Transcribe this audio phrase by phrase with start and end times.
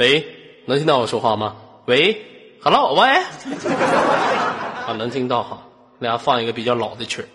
[0.00, 0.26] 喂，
[0.64, 1.56] 能听到我说话吗？
[1.84, 2.18] 喂
[2.62, 3.02] ，Hello，喂，
[4.88, 5.58] 啊，能听到哈。
[6.00, 7.28] 给大家放一个比较老的曲儿。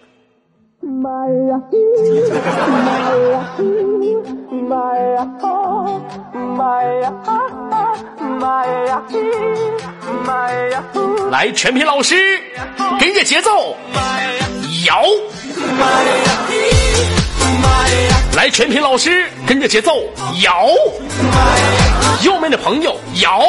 [11.29, 12.16] 来，全品老师，
[13.00, 13.75] 跟着节奏
[14.88, 15.04] 摇。
[18.36, 19.91] 来，全品老师跟着节奏
[20.41, 20.66] 摇。
[22.24, 23.42] 右面的朋友摇，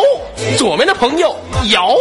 [0.58, 1.34] 左面的朋友
[1.70, 1.94] 摇。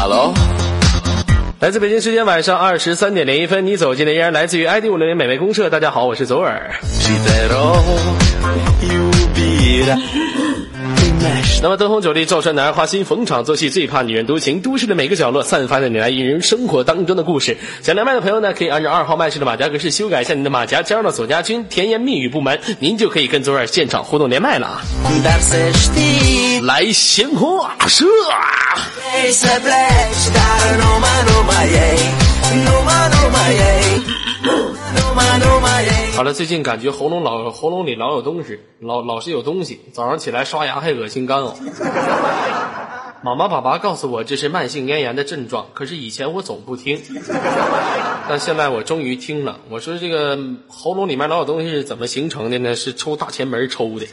[0.00, 0.32] Hello，
[1.60, 5.68] 来自北京时间晚上二十三点零一分，你走进的依然来自于 ID 五零零美味公社。
[5.68, 6.74] 大家好，我是左耳。
[11.60, 14.60] 那么灯红酒绿，照穿男儿花心，逢场作戏，最怕女人独行。
[14.60, 17.56] 都市的每个角落，散发着你来引人生活当中的故事。
[17.82, 24.80] 想连麦的朋友呢，可以按照二号麦式的马甲格式修改一下你的马甲，加入到左家军，甜言蜜语不瞒，您就可以跟左耳现场互动连麦了。
[26.62, 28.06] 来，鲜花射。
[36.14, 39.80] 好了，最近感觉喉咙老喉咙里老有东西，老老是有东西。
[39.92, 41.54] 早上起来刷牙还恶心干呕。
[43.20, 47.00] 妈妈、爸爸告诉我这是慢性咽炎的症状，可是以前我总不听。
[48.28, 49.58] 但现在我终于听了。
[49.70, 50.38] 我说这个
[50.68, 52.76] 喉咙里面老有东西是怎么形成的呢？
[52.76, 54.06] 是抽大前门抽的。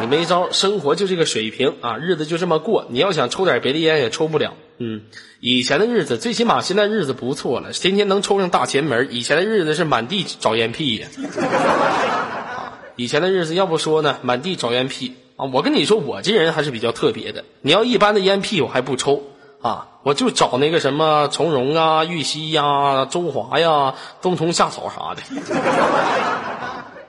[0.00, 2.86] 你没招，生活就这个水平啊，日子就这么过。
[2.90, 4.54] 你要想抽点别的烟也抽不了。
[4.78, 5.02] 嗯，
[5.48, 9.06] 以前的日子，最起码现在日子不错了，天天能抽上大前门。
[9.12, 11.06] 以前的日子是满地找烟屁呀。
[11.06, 15.14] 啊以前的日子要不说呢，满地找烟屁。
[15.36, 17.44] 啊，我跟你说，我这人还是比较特别的。
[17.60, 19.22] 你要一般的烟屁，我还不抽
[19.62, 25.22] 啊，我就找那个什么从容啊、玉溪呀、中华呀、冬虫夏草啥的。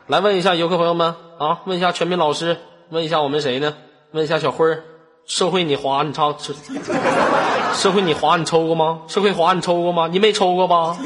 [0.06, 2.58] 来问一下游客朋友们啊，问一下全民老师，
[2.90, 3.74] 问一下我们谁呢？
[4.12, 4.84] 问一下小辉儿，
[5.26, 6.38] 社会你花你超
[7.74, 9.00] 社会你华你抽过吗？
[9.08, 10.08] 社会华你抽过吗？
[10.12, 10.98] 你没抽过吧？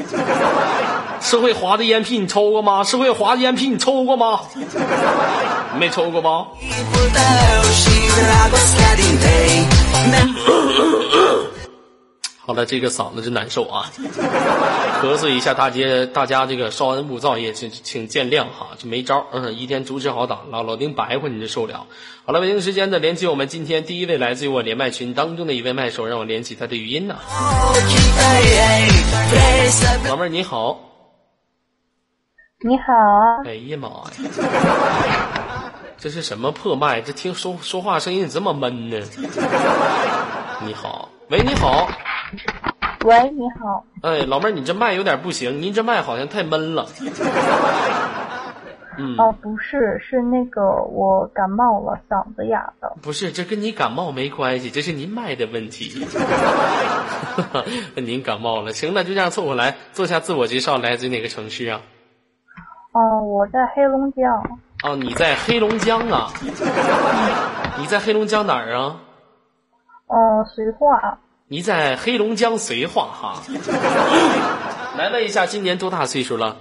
[1.20, 2.82] 社会华的烟屁你抽过吗？
[2.82, 4.40] 社会华的烟屁你抽过吗？
[5.78, 6.46] 没抽过吧？
[12.44, 13.88] 好了，这个嗓子真难受啊！
[15.00, 21.86] 咳嗽一下，大家大家这个稍安勿躁，也请请见谅哈，这没招嗯，一天主持好党，老老丁白话你就受了。
[22.24, 27.16] 好了，北京时间的连接我们今天第一位来自于我连麦群当中的一位麦手，让我连起他的语音呐。
[30.08, 30.80] 老妹儿你好，
[32.64, 32.92] 你好，
[33.44, 35.72] 哎呀妈呀！
[35.96, 37.00] 这是什么破麦？
[37.00, 38.98] 这听说说话声音这么闷呢？
[40.66, 41.88] 你好，喂，你好，
[43.06, 46.86] 喂，你好，哎，老妹儿，你这麦有点不行，您这麦好像太闷了。
[48.98, 52.92] 嗯，哦，不是，是那个我感冒了，嗓子哑的。
[53.00, 56.06] 不是，这跟你感冒没关系，这是您麦的问题。
[57.96, 61.80] 您感冒了，行，那就这样凑合来，做下自我介绍，来自哪个城市啊？
[62.92, 64.60] 哦，我在黑龙江。
[64.84, 66.30] 哦，你在黑龙江啊？
[67.78, 68.96] 你在黑龙江哪儿啊？
[70.12, 71.18] 哦，绥化。
[71.48, 73.42] 你在黑龙江绥化哈？
[74.96, 76.54] 来问一下，今年多大岁数了？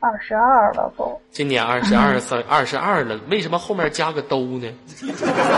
[0.00, 1.20] 二十二了都。
[1.30, 4.68] 今年二十二岁，二十二了，为什么后面加个都呢？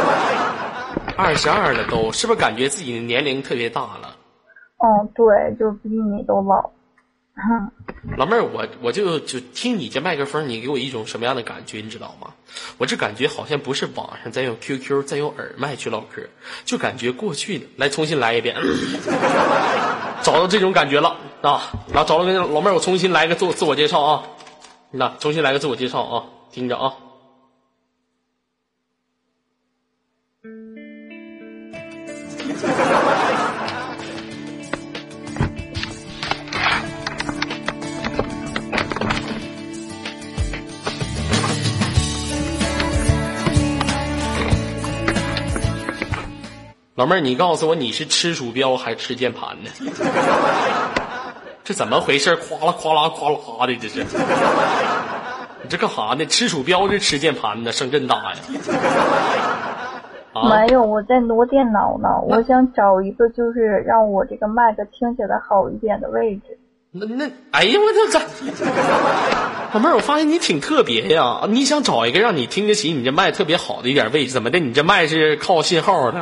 [1.16, 4.15] 二十二了都，是不是感觉自己的年龄特别大了？
[4.78, 6.71] 嗯，对，就比你都老。
[8.17, 11.81] 老妹儿，我我就就听你这麦克风，你给我一种什么样的感觉？
[11.81, 12.28] 你知道吗？
[12.78, 16.23] 我这感觉好像不是网上在用 QQ，在用耳麦去唠嗑，
[16.65, 17.67] 就感觉过去的。
[17.77, 18.56] 来，重新来一遍，
[20.23, 21.71] 找到这种感觉了啊！
[21.93, 24.22] 然后找到个老妹儿，我重新来个自自我介绍啊！
[24.91, 26.95] 那重新来个自我介绍啊，听着啊。
[47.01, 49.71] 老妹儿，你告诉我你是吃鼠标还是吃键盘呢？
[51.65, 52.37] 这怎么回事？
[52.37, 54.05] 夸啦夸啦夸啦的，这是？
[55.63, 56.27] 你这干哈呢？
[56.27, 57.73] 吃鼠标是吃键盘呢？
[57.73, 58.37] 声真大呀？
[60.35, 62.21] 没有，我在挪电脑呢。
[62.29, 66.59] 我想找一个就是让我这个麦克听起来好一点的位置。
[66.92, 68.21] 那那，哎呀，我这这，
[69.72, 71.42] 老妹儿，我发现你挺特别呀！
[71.48, 74.59] 你想找一个让你听得起你这麦特别好的一点位置，怎么的？
[74.59, 76.21] 你这麦是靠信号的？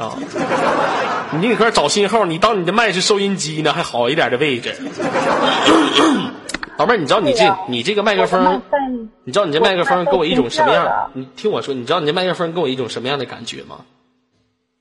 [1.40, 3.72] 你搁这找信号，你当你的麦是收音机呢？
[3.72, 4.76] 还好一点的位置？
[6.76, 8.60] 老妹儿，你知道你这、你这个麦克风
[9.24, 11.10] 你知道你这麦克风给我一种什么样？
[11.14, 13.76] 你听我说，你知道你这麦克风给我一种什么样的感觉吗？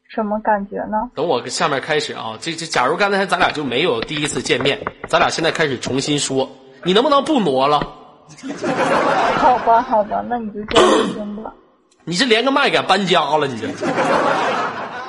[0.07, 1.11] 什么感觉呢？
[1.15, 6.49] 等我下面开始啊，这这，假如刚才咱俩就没有第一次见面，咱俩现在开始重新说，
[6.83, 7.79] 你能不能不挪了？
[9.37, 11.53] 好吧，好吧，那你就这样行吧。
[12.05, 13.67] 你这连个麦敢搬家了，你这。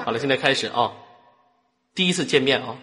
[0.05, 0.93] 好了，现在开始啊，
[1.95, 2.75] 第一次见面啊。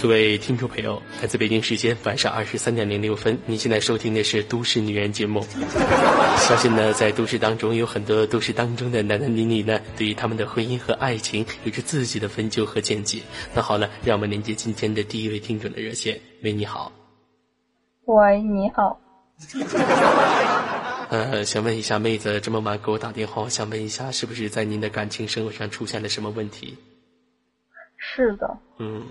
[0.00, 5.44] 各位听众朋友，来自北京时间晚上二十三点零六分，您现在收听的是《都市女人》节目。
[6.38, 13.20] 相信呢，在都市当中有很多都市当中的男男女女呢，对于他们的婚姻和爱情有着自己的分究和见解。
[13.54, 16.18] 那好了，让我们连接今天的第一位听众的热线。
[16.42, 16.90] 喂，你好，
[18.06, 18.98] 喂，你好，
[21.10, 26.74] 呃，想问一下妹子，这么晚给我打电话，想问一下，是不是在您的感情生活上出现了什么问题？
[28.12, 29.02] 是的，嗯，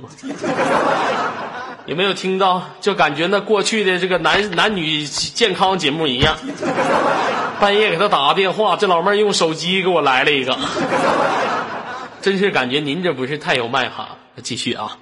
[1.85, 2.61] 有没有听到？
[2.81, 6.35] 就感觉那过去的这个男男女健康节目一样，
[7.61, 10.57] 半夜给他打个电话，这老妹儿用手机给我来了一个，
[12.21, 14.17] 真是感觉您这不是太有卖哈。
[14.43, 14.97] 继续啊，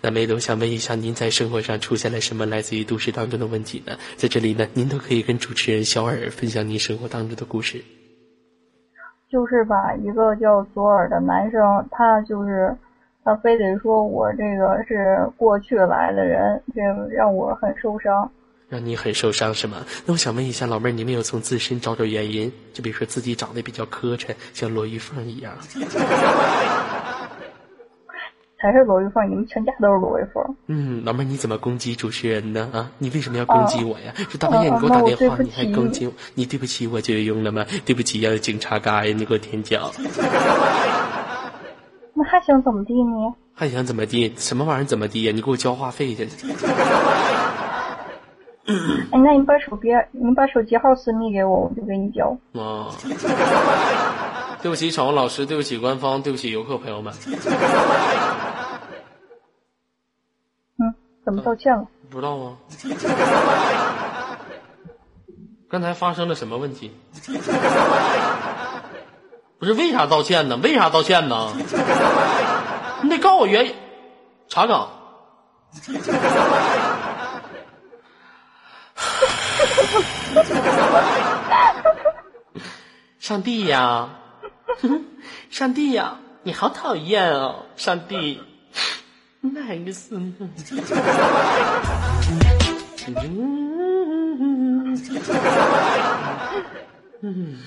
[0.00, 3.96] 那梅总想问一下，您在生活上出现了什么来自于都市当中的问题呢？
[4.16, 7.84] 在这里呢，您都可以跟主持人小尔分享您生活当中的故事。
[9.30, 12.74] 就是吧，一个叫左耳的男生，他就是
[13.28, 16.80] 他非得说我这个是过去来的人，这
[17.14, 18.30] 让我很受伤。
[18.70, 19.84] 让你很受伤是吗？
[20.06, 22.50] 那我想问一下老妹儿，你没有从自身找找原因？
[22.72, 25.52] 就比如说自己长得比较磕碜，像罗玉凤一样。
[28.58, 30.42] 才是罗玉凤，你们全家都是罗玉凤。
[30.66, 32.70] 嗯，老妹儿你怎么攻击主持人呢？
[32.72, 34.14] 啊，你为什么要攻击我呀？
[34.30, 36.12] 这大半夜你给我哦打电话，你还攻击我？
[36.34, 37.66] 你对不起我就有用了吗？
[37.84, 39.92] 对不起，要有警察嘎呀，你给我舔脚，
[42.18, 43.32] 那还想怎么地呢？
[43.54, 44.34] 还想怎么地？
[44.36, 45.32] 什么玩意儿怎么地呀？
[45.32, 46.28] 你给我交话费去。
[48.66, 52.36] 哎，那你把手机你把手机号私密给我，我就给你交。
[52.60, 52.90] 啊，
[54.60, 57.14] 对不起，场文老师，对不起，官方，对不起，游客朋友们，
[60.76, 60.92] 嗯，
[61.24, 61.86] 怎么道歉了？
[62.10, 62.56] 不知道啊？
[65.70, 66.90] 刚才发生了什么问题？
[69.58, 70.56] 不是为啥道歉呢？
[70.62, 71.52] 为啥道歉呢？
[73.02, 73.74] 你得告诉我原因。
[74.48, 74.88] 查岗。
[83.18, 84.08] 上帝呀，
[85.50, 88.40] 上帝呀，你好讨厌哦，上帝。
[89.40, 90.14] 哪个是？
[97.20, 97.58] 嗯，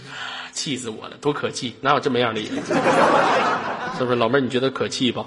[0.52, 1.76] 气死我了，多可气！
[1.82, 2.52] 哪有这么样的人？
[3.98, 4.42] 是不是老妹儿？
[4.42, 5.26] 你觉得可气吧？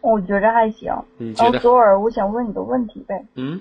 [0.00, 0.92] 我觉着还行。
[1.16, 3.60] 你觉得然后左耳，我想问你个问题呗，嗯，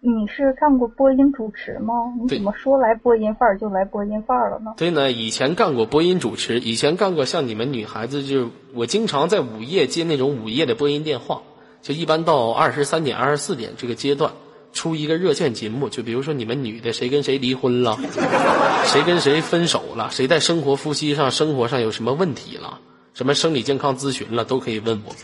[0.00, 1.94] 你是干过播音主持吗？
[2.22, 4.74] 你怎么说来播音范儿就来播音范儿了呢？
[4.76, 11.42] 对呢，以前干过播音主持，以前干过像你们女孩子，就是我经常在午夜接那种午夜的播音电话，
[11.82, 14.30] 就一般到二十三点、二十四点这个阶段，
[14.72, 17.98] 出一个热线节目，就比如说你们女的谁跟谁离婚了，
[18.86, 22.78] 谁跟谁分手了，谁在生活夫妻上、生活上有什么问题了，
[23.14, 25.14] 什么生理健康咨询了，都可以问我。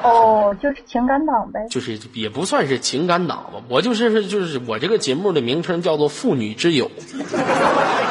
[0.00, 1.66] 哦，就是情感党呗。
[1.70, 6.90] 就是也不算是情感党吧，我就是就是我这个节目的名称叫做“妇女之友”，
[7.34, 8.07] 啊，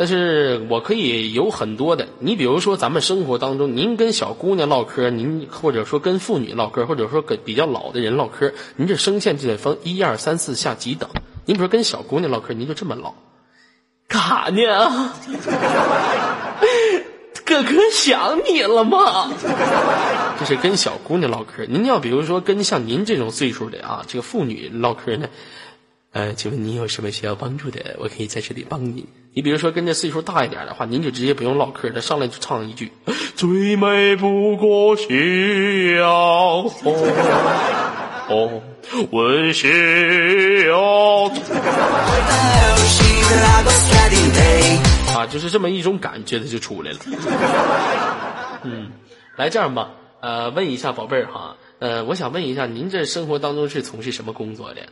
[0.00, 11.10] 但是我可以有很多的，你比如说咱们生活当中，您跟小姑娘唠嗑，您或者说跟妇女唠嗑，或者说跟比较老的人唠嗑，您这声线就得分一二三四下几等。
[11.44, 13.14] 您比如说跟小姑娘唠嗑，您就这么唠，
[14.08, 15.12] 干啥呢？
[17.44, 19.30] 哥哥想你了吗？
[20.38, 21.66] 这是跟小姑娘唠嗑。
[21.68, 25.28] 您要比如说跟像您这种岁数的啊，这个妇女唠嗑呢，
[26.12, 27.94] 呃，请问您有什么需要帮助的？
[28.00, 29.06] 我可以在这里帮您。
[29.32, 32.90] 你比如说跟这岁数大一点的话，您就直接不用唠嗑了，上来就唱一句
[33.36, 36.96] ：“最美不过夕阳红，
[38.26, 38.60] 红
[39.12, 39.68] 问夕
[40.66, 41.30] 阳。”
[45.14, 46.98] 啊，就是这么一种感觉，它就出来了。
[48.64, 48.90] 嗯，
[49.36, 54.88] 来这样吧，呃，问一下宝贝儿哈，呃，我想问一下，您这生活当中是从事什么工作的？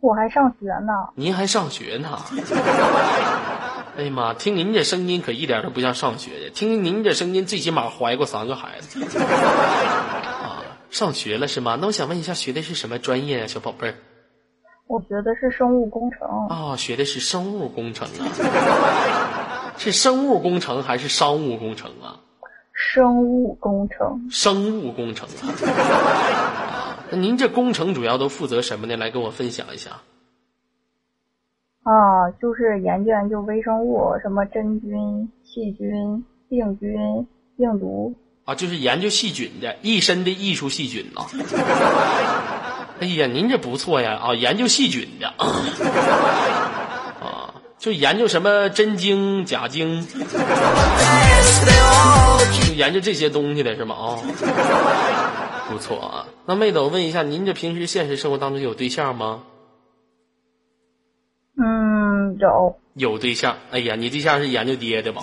[0.00, 0.92] 我还上学呢。
[1.14, 2.18] 您还上学呢？
[3.96, 9.02] 哎呀妈，听您这声音可一点都不像上学的，听您这声音最起码怀过三个孩子。
[9.18, 10.60] 啊，
[10.90, 11.78] 上学了是吗？
[11.80, 13.94] 那我想问一下，学的是什么专业啊，小宝贝儿？
[14.86, 22.20] 我学的是生物工程，哦，学的是生物工程啊， 是生物工程还是商务工程啊？
[22.72, 24.28] 生物工程。
[24.30, 25.48] 生物工程啊。
[27.06, 28.96] 啊，那您这工程主要都负责什么呢？
[28.96, 29.90] 来跟我分享一下。
[31.82, 38.14] 啊，就是研究研究微生物，什么真菌、细菌、病菌、病毒。
[38.44, 41.26] 啊，就是研究细菌的，一身的艺术细菌呐。
[42.98, 44.14] 哎呀，您这不错呀！
[44.14, 45.28] 啊，研究细菌的
[47.20, 50.02] 啊，就研究什么真菌、假菌，
[52.66, 53.94] 就研究这些东西的是吗？
[53.94, 54.18] 啊，
[55.68, 56.26] 不错啊。
[56.46, 59.42] 那妹子，我问一下，您这平时现实生活当中有对象吗？
[61.58, 62.76] 嗯，有。
[62.94, 63.56] 有对象？
[63.70, 65.22] 哎呀，你对象是研究爹的吧？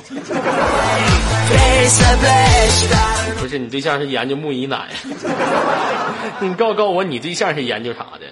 [3.39, 4.89] 不是，你对象是研究木姨奶。
[6.39, 8.27] 你告告我，你对象是研究啥的？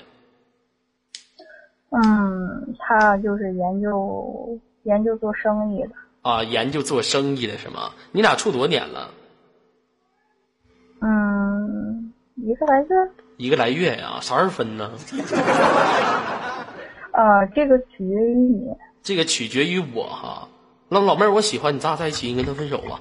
[1.90, 5.90] 嗯，他就是研究研究做生意的。
[6.22, 7.92] 啊，研究做生意的是吗？
[8.12, 9.10] 你俩处多少年了？
[11.02, 11.41] 嗯，
[12.44, 12.88] 一个来月。
[13.38, 14.18] 一个来月呀？
[14.22, 14.92] 啥时候分呢？
[17.12, 18.68] 啊，这个取决于你。
[19.04, 20.48] 这个取决于我哈。
[20.90, 23.00] 那老妹儿，我喜欢你，咱俩在一起，你跟他分手吧。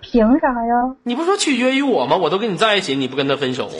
[0.00, 0.96] 凭啥呀？
[1.02, 2.16] 你不说取决于我吗？
[2.16, 3.68] 我都跟你在一起，你不跟他分手？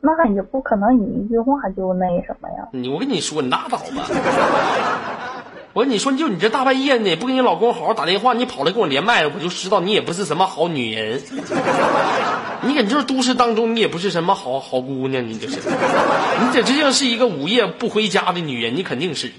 [0.00, 2.68] 那也不可能，你一句话就那什么呀？
[2.72, 5.41] 你我跟你说，你拉倒吧。
[5.74, 11.22] 我跟你说，就你这大半夜的，不给你老公好好打电话，你跑来跟我连麦，我就知道你也不是什么好女人。
[12.64, 19.32] 你搁就是都市当中，你也不是什么好好姑娘，你就是，你这这像是一个午夜不回家的女人，你肯定是，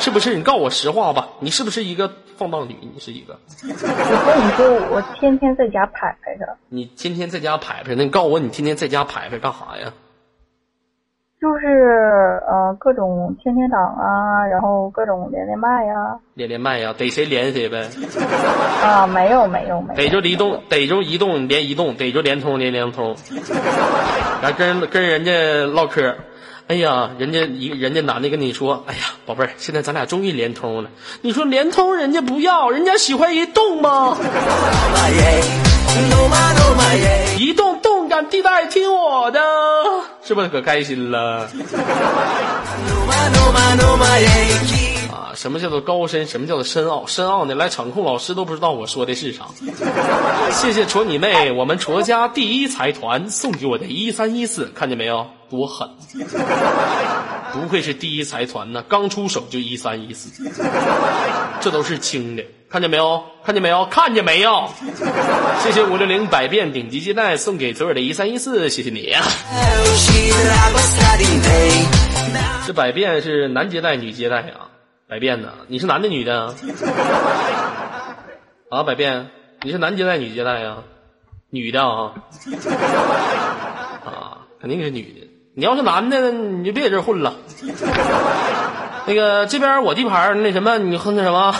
[0.00, 0.34] 是不是？
[0.34, 2.76] 你告我实话吧，你是不是一个放荡女？
[2.80, 3.38] 你是一个？
[3.62, 6.56] 我跟你说，我天天在家排排着。
[6.70, 9.92] 你天天在家排排，那你告诉我，你天天在家排排干啥呀？
[11.46, 17.88] 就是呃各种天天党啊，然后各种连连麦呀，连连麦呀，逮谁连谁呗。
[18.82, 19.96] 啊，没有没有没有。
[19.96, 23.14] 逮着移动，逮着移动连移动，逮着联通连联通。
[24.42, 25.32] 然后跟跟人家
[25.72, 26.16] 唠嗑，
[26.66, 30.90] 哎呀，人家一人家男的跟你说，哎呀，宝贝儿，现在咱俩终于联通了。
[31.22, 34.16] 你说联通人家不要，人家喜欢移动吗？
[37.38, 37.80] 移动
[38.22, 39.40] 地带，听我的，
[40.22, 41.48] 是不是可开心了？
[45.10, 46.26] 啊，什么叫做高深？
[46.26, 47.06] 什么叫做深奥？
[47.06, 49.46] 深奥的，来场控老师都不知道我说的是啥。
[50.50, 55.26] 谢谢戳你妹，我们戳家第一财团送给我的一三一四，看见没有？
[55.48, 55.88] 多狠！
[57.52, 60.28] 不愧是第一财团呢，刚出手就一三一四，
[61.60, 62.42] 这都是轻的。
[62.76, 63.24] 看见没有？
[63.42, 63.86] 看见没有？
[63.86, 64.68] 看见没有？
[65.60, 69.22] 谢谢五六零百变顶级接待送给左耳的一三一四，谢谢你呀。
[72.66, 74.68] 这百变是男接待女接待啊？
[75.08, 75.48] 百变呢？
[75.68, 76.54] 你是男的女的？
[78.68, 79.30] 啊，百变，
[79.62, 80.76] 你是男接待女接待呀？
[81.48, 82.12] 女的啊？
[84.04, 85.30] 啊，肯定是女的。
[85.54, 87.36] 你要是男的，你就别在这混了。
[89.06, 91.54] 那个这边我地盘那什么，你哼那什么？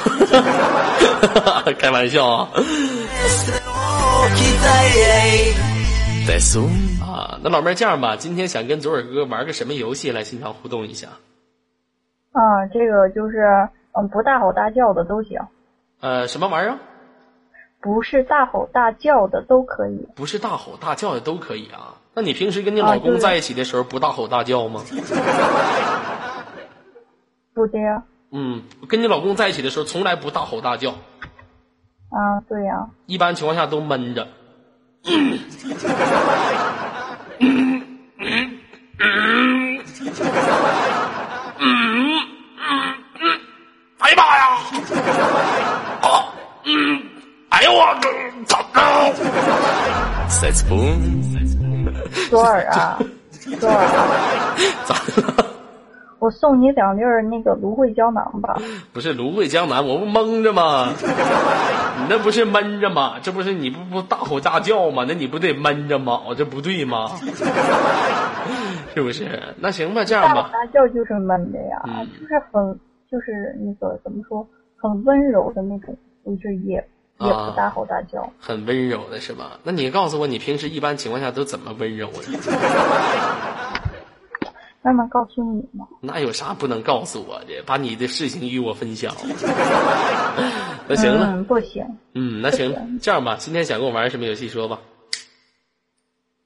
[1.79, 2.49] 开玩笑啊！
[7.01, 11.09] 啊，那老妹儿这样吧，今天想跟左耳哥玩个什么游戏来现场互动一下？
[12.33, 13.39] 啊，这个就是
[13.93, 15.39] 嗯，不大吼大叫的都行。
[16.01, 16.77] 呃，什么玩意儿？
[17.81, 20.09] 不是大吼大叫的都可以。
[20.17, 21.95] 不是大吼大叫的都可以啊？
[22.15, 24.83] 那你平时跟你老公在一起的时候不大吼大叫吗？
[27.57, 28.03] 不这样。
[28.33, 30.91] 嗯，跟你老公在一起的时候从来不大吼大叫。
[30.91, 32.87] 啊，对呀。
[33.07, 34.29] 一般情况下都闷着。
[43.99, 44.43] 哎呀妈呀！
[46.03, 46.29] 啊，
[46.65, 47.03] 嗯，
[47.49, 47.83] 哎呦我
[48.47, 48.63] 操！
[52.29, 52.99] 左耳啊，
[53.59, 53.87] 左耳，
[54.85, 55.56] 咋了？
[56.19, 58.57] 我送你两粒儿那个芦荟胶囊吧。
[58.93, 60.89] 不是芦荟胶囊，我不蒙着吗？
[61.99, 63.17] 你那不是闷着吗？
[63.23, 65.05] 这不是你不不大吼大叫吗？
[65.07, 66.23] 那你不得闷着吗？
[66.27, 67.11] 我这不对吗？
[68.95, 69.29] 是不是？
[69.61, 70.35] 那行吧，这样吧。
[70.35, 71.83] 大吼大叫就是闷的呀，
[72.21, 72.81] 就是很
[73.11, 74.47] 就是那个怎么说，
[74.77, 75.95] 很温柔的那种，
[76.25, 76.75] 就是也
[77.21, 78.27] 也不大吼大叫。
[78.41, 79.59] 很温柔的是吧？
[79.65, 82.23] 那你告诉我，你平时一般情况下都怎么温柔的？
[84.87, 85.85] 那能告诉你吗？
[86.01, 87.61] 那有啥不能告诉我的？
[87.67, 89.13] 把你的事情与我分享。
[90.87, 91.85] 那行了，嗯，不行。
[92.15, 94.79] 嗯，那行，这样吧，今天想跟我玩什么游戏说吧？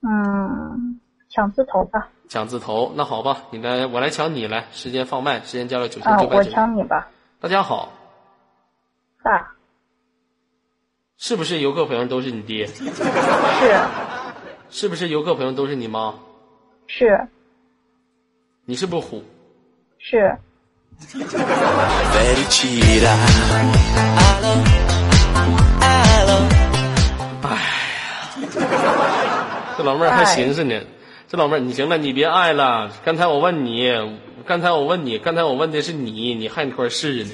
[0.01, 2.09] 嗯，抢字头吧。
[2.31, 4.65] 抢字头，那好吧，你来，我来抢你来。
[4.73, 6.51] 时间放慢，时间交流九千九百九。
[6.51, 7.11] 抢你吧。
[7.41, 7.93] 大家好，
[9.23, 9.51] 大
[11.19, 12.67] 是不是游客朋友都是你爹？
[12.69, 12.85] 是
[14.71, 16.15] 是不是游客朋友都是你妈？
[16.87, 17.29] 是
[18.71, 19.25] 你是不是虎？
[19.99, 20.33] 是.
[21.11, 21.27] Allo,
[25.81, 26.39] allo.
[29.77, 30.81] 这老妹儿还寻思呢。
[31.29, 32.93] 这老妹儿，你行了，你别爱了。
[33.05, 33.93] 刚才我问你，
[34.47, 37.31] 刚才我问你，刚才我问的是你，你还说是呢。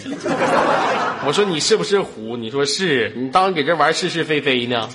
[1.26, 2.38] 我说你是不是虎？
[2.38, 4.88] 你说是，你当给这玩是是非非呢？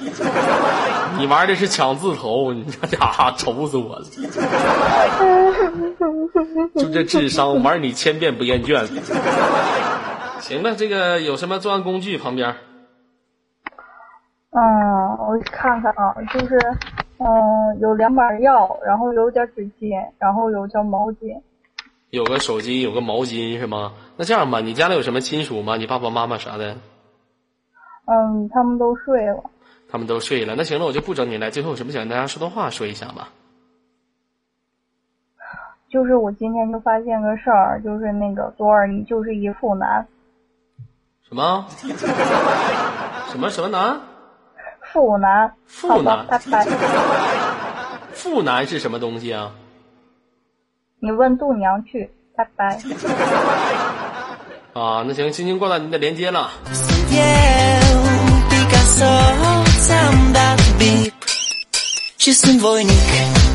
[1.19, 4.07] 你玩的是抢字头，你这家伙愁死我了。
[6.75, 8.85] 就这智商，玩你千遍不厌倦。
[10.39, 12.55] 行了，这个有什么作案工具旁边？
[14.51, 14.61] 嗯，
[15.17, 16.59] 我看看啊，就是，
[17.19, 21.41] 嗯，有两把药，然后有点纸巾，然后有条毛巾。
[22.09, 23.93] 有个手机，有个毛巾是吗？
[24.17, 25.77] 那这样吧，你家里有什么亲属吗？
[25.77, 26.75] 你爸爸妈妈啥的？
[28.05, 29.43] 嗯，他们都睡了。
[29.89, 30.55] 他们都睡了。
[30.57, 31.51] 那行了，我就不整你了。
[31.51, 33.29] 最后有什么想跟大家说的话说一下吧。
[35.91, 40.07] 就是我今天就发现个事儿，就是那个左耳，你就是一妇男，
[41.27, 41.65] 什么？
[43.29, 43.99] 什么什么男？
[44.93, 45.51] 妇男。
[45.65, 46.65] 妇男拜拜。
[48.13, 49.51] 妇男是什么东西啊？
[50.99, 52.79] 你问度娘去，拜拜。
[54.73, 56.51] 啊，那行，轻轻挂断您的连接了。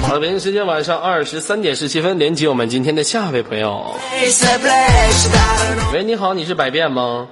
[0.07, 3.93] 好了，北京时间晚上二十三点十七分，连接我们今天的下一位朋友。
[4.13, 4.31] E
[5.93, 7.27] 喂，你好，你是百变吗？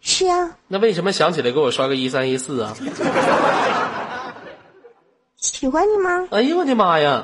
[0.00, 2.74] 是啊，那为什么想起来给我刷个一三一四啊？
[5.36, 6.26] 喜欢你吗？
[6.32, 7.22] 哎呦我的妈呀！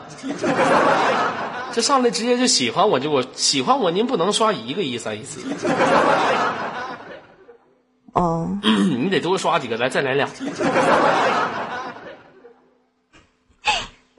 [1.73, 5.41] 这上来直接就喜欢我，就我喜欢我，您不能刷一个一三一四，
[8.13, 10.29] 哦， 你得多刷几个，来再来俩，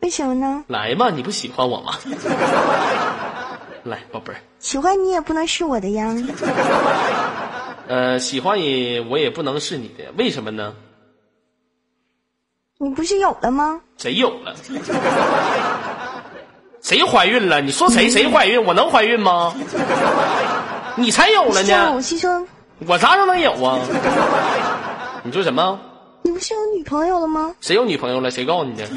[0.02, 0.64] 为什么呢？
[0.68, 1.94] 来嘛，你不喜欢我吗？
[3.84, 6.14] 来，宝贝儿，喜欢你也不能是我的呀。
[7.88, 10.74] 呃，喜欢你我也不能是你的，为什么呢？
[12.80, 13.82] 你不是有了吗？
[13.98, 14.56] 谁有了？
[16.82, 17.60] 谁怀孕了？
[17.62, 18.64] 你说谁谁怀孕？
[18.64, 19.54] 我能怀孕吗？
[20.96, 22.46] 你才有了呢我，是说，
[22.88, 23.80] 我啥时候能有啊？
[25.24, 25.80] 你说什么？
[26.38, 27.56] 你不是有女朋友了吗？
[27.62, 28.30] 谁有女朋友了？
[28.30, 28.86] 谁告诉你的？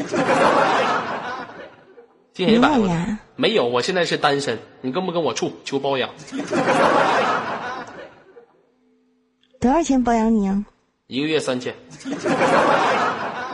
[2.35, 2.69] 听谁没？
[2.69, 2.91] 有。
[3.37, 4.59] 没有，我现在是单身。
[4.83, 5.51] 你跟不跟我处？
[5.65, 6.11] 求包养，
[9.59, 10.63] 多少钱包养你啊？
[11.07, 11.75] 一个月三千。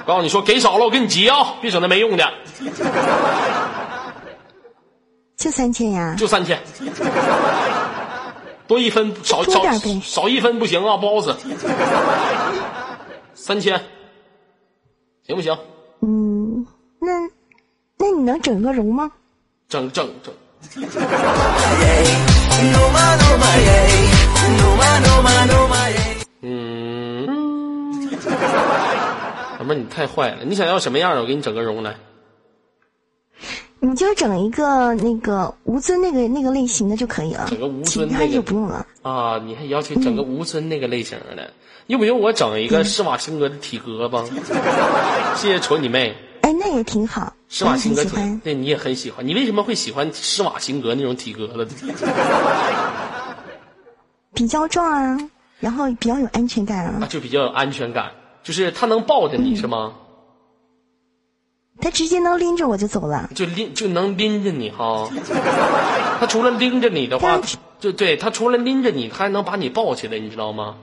[0.05, 1.55] 告诉你说给少了，我跟你急啊！
[1.61, 2.25] 别整那没用的，
[5.37, 6.17] 就三千呀？
[6.19, 6.59] 就三千，
[8.67, 9.63] 多一分少少
[10.03, 11.33] 少一分不行啊，不好使。
[13.47, 13.81] 三千，
[15.25, 15.57] 行不行？
[16.01, 16.67] 嗯，
[17.01, 17.13] 那
[17.97, 19.09] 那你能整个容吗？
[19.69, 20.35] 整整整.
[26.41, 28.11] 嗯，
[29.61, 31.21] 老妹儿你太坏了，你想要什么样的？
[31.21, 31.95] 我给你整个容来。
[33.89, 38.85] 你就整一个那个吴尊那个那个类型的就可以了，整个吴尊那个就不用了。
[39.03, 41.53] 啊，你还要求整个吴尊那个类型的，
[41.87, 44.25] 用不用我整一个施瓦辛格的体格吧？
[45.37, 48.41] 谢谢瞅你妹，哎，那也挺好，施瓦辛格体很喜欢，。
[48.41, 51.65] 对你也很喜欢，你为什么会喜欢施瓦辛格那种体格了？
[54.35, 55.17] 比较壮啊，
[55.61, 57.07] 然后比较有安全感啊，啊。
[57.09, 58.11] 就比较有安全感，
[58.43, 59.93] 就是他能抱着你是吗？
[61.81, 63.29] 他直接能拎着我就走了。
[63.35, 65.09] 就拎就能拎着你哈。
[66.21, 67.41] 他除了拎着你的话，
[67.79, 70.77] 就对他除了拎着你，他还能把你抱起来，你知道吗？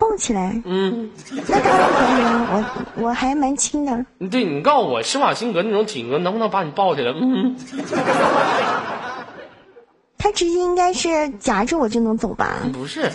[0.00, 1.10] 抱起来，嗯，
[1.48, 2.46] 那当然可以了，
[2.96, 4.06] 我我还蛮轻的。
[4.30, 7.12] 对你告诉我，施瓦辛格那种体格能不能把你抱起来？
[7.12, 7.56] 嗯，
[10.16, 12.58] 他直接应该是夹着我就能走吧？
[12.72, 13.10] 不是，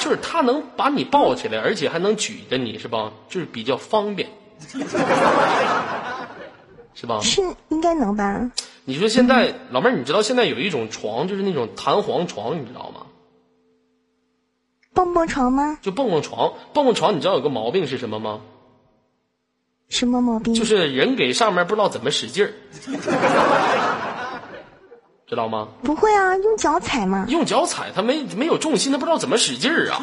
[0.00, 3.12] 就是他能把你抱起来，而且还能举着你，是吧？
[3.28, 4.28] 就是比较方便，
[6.94, 7.20] 是吧？
[7.20, 8.50] 是应该能吧？
[8.84, 13.02] 你说现在老妹儿，你知道现在有一种床，就是那种弹簧床，你知道吗？
[14.94, 15.78] 蹦蹦床吗？
[15.80, 18.40] 就蹦蹦床，蹦蹦床，你知道有个毛病是什么吗？
[19.88, 20.54] 什么毛病？
[20.54, 22.52] 就是人给上面不知道怎么使劲儿，
[25.28, 25.68] 知道吗？
[25.82, 27.26] 不会啊，用脚踩嘛。
[27.28, 30.00] 用脚踩，他没没有重心，他不知道怎么使劲儿啊，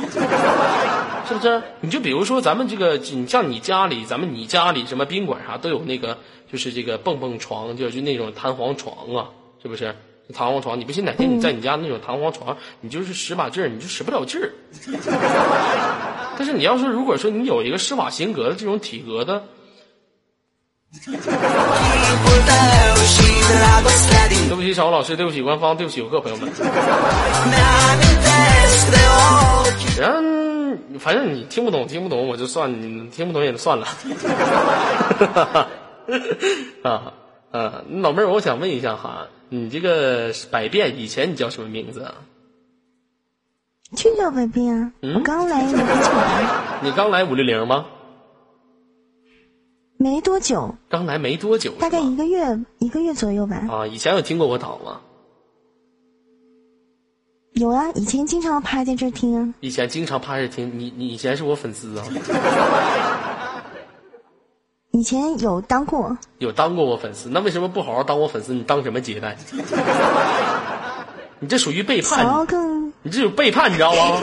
[1.28, 1.62] 是不是？
[1.82, 6.18] 你就比如说咱们这个，你像你家里，咱们你家里什么宾馆啥都有那个，
[6.52, 9.30] 就是这个蹦蹦床，就就那种弹簧床啊，
[9.62, 9.96] 是不是？
[10.34, 14.52] 弹簧床，你不信哪天你在你家那种弹簧床，你就是使把劲儿，你就使不了劲儿。
[16.38, 19.44] 但是你要是如果说你有一个施瓦辛格的这种体格的，
[24.48, 26.50] 对不起，小吴老师，对不起官方，对不起游客朋友们。
[30.00, 30.20] 然后
[31.00, 33.88] 反正你听不懂，听不懂我就算，你听不懂也就算了。
[36.84, 37.14] 啊
[37.52, 42.16] 啊，老妹儿，我想问一下哈，你这个百变以前你叫什么名字啊？
[43.96, 44.92] 就叫百变啊！
[45.02, 47.86] 嗯我刚来没多久啊，你刚来五六零吗？
[49.98, 53.64] 没多久，刚来没多久，大概一个月一个月左右吧。
[53.70, 55.00] 啊，以前有听过我岛吗？
[57.54, 59.54] 有啊，以前经常趴在这听啊。
[59.62, 62.06] 以前经常趴着听，你你以前是我粉丝啊，
[64.92, 68.54] 以前有当过，有当过我粉丝，那为什么不好好当我粉丝？
[68.54, 69.38] 你当什么接待？
[71.40, 74.20] 你这属于背想要叛，更你这有背叛，你知道吗？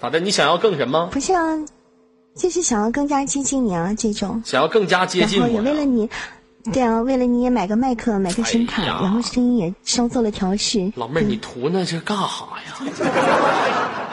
[0.00, 0.20] 咋的？
[0.20, 1.08] 你想要更什么？
[1.12, 1.66] 不像啊，
[2.34, 4.42] 就是想要更加接近你啊这种。
[4.44, 5.52] 想要更加接然后近我呀？
[5.54, 6.08] 也为了你，
[6.72, 10.92] 对啊，为了你也买个麦克，买个声卡，哎然后声音也稍做了调试。
[10.96, 12.24] 老妹儿，你图那是干啥
[12.66, 12.92] 呀？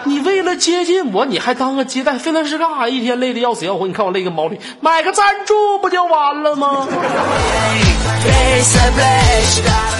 [0.05, 2.87] 你为了接近我，你还当个接待，费那是干啥？
[2.89, 6.87] 一天累得要死要活，你看我累个毛驴，买个赞助不就完了吗？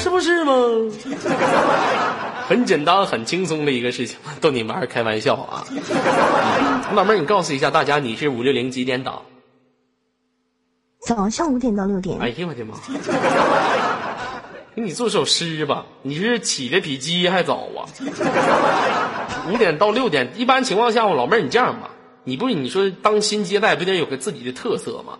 [0.02, 0.54] 是不是吗？
[2.50, 5.64] 很简单、很轻松的一个事情， 逗你玩儿开玩笑啊。
[5.70, 9.22] 嗯老妹儿，你告诉一下大家，你是五六零几点档？
[11.06, 12.74] 早上五点到六点，哎呀我的妈！
[14.76, 17.86] 给 你做首诗吧，你是起的比鸡还早啊！
[19.52, 21.92] 五点到六点，一般情况下，我老妹儿你这样吧，
[22.24, 25.20] 你不是你说当新接待不得有个自己的特色吗？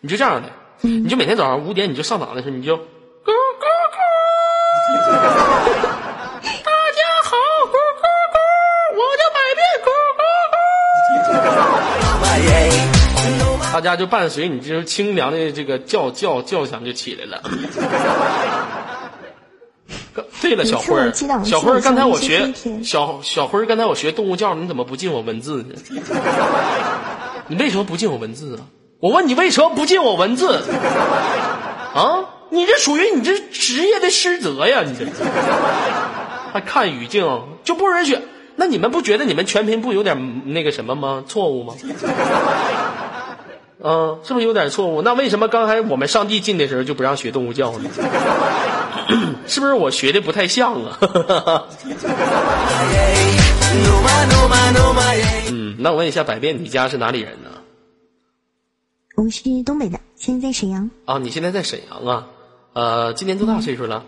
[0.00, 0.48] 你就这样的，
[0.82, 3.66] 你就每天早上五点你就上档的时候你就咕咕
[5.82, 5.87] 咕，
[13.78, 17.40] 大家就伴随你这清凉的这个叫叫叫响就起来了。
[20.42, 21.12] 对了，小辉儿
[21.44, 25.76] 小辉儿，刚才我学小小辉儿，刚才我学动物叫，你怎么不进我文字呢？
[27.46, 28.66] 你为什么不进我文字啊？
[28.98, 30.60] 我问你为什么不进我文字？
[31.94, 34.82] 啊，你这属于你这职业的失责呀！
[34.84, 35.06] 你这
[36.52, 38.18] 还看语境就不允许？
[38.56, 41.22] 那你们不觉得你们全频不有点那个什么吗？
[41.28, 41.74] 错误吗？
[43.80, 45.02] 嗯，是不是有点错误？
[45.02, 47.90] 那为什么刚才我们上帝进的时候就不让学动物叫呢？
[49.46, 50.98] 是不是我学的不太像啊？
[55.50, 57.50] 嗯，那我问一下，百变，你家是哪里人呢？
[59.14, 62.26] 我是东北的，现在在沈阳，啊，你现在在沈阳啊？
[62.72, 64.04] 呃，今年多大岁数了？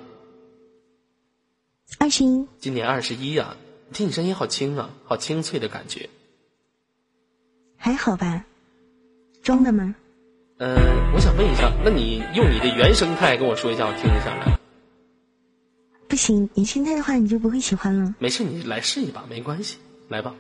[1.99, 3.57] 二十一，今年二十一呀。
[3.93, 6.09] 听你声音好轻啊，好清脆的感觉。
[7.77, 8.45] 还好吧？
[9.43, 9.95] 装的吗？
[10.59, 10.77] 嗯、
[11.15, 14.59] 我想问一下，那你用你的原生态跟我说一下，我听一下来。
[16.07, 20.35] 不行，你现在的话你就不会喜欢了，没事，你来试一把，没关系，来吧。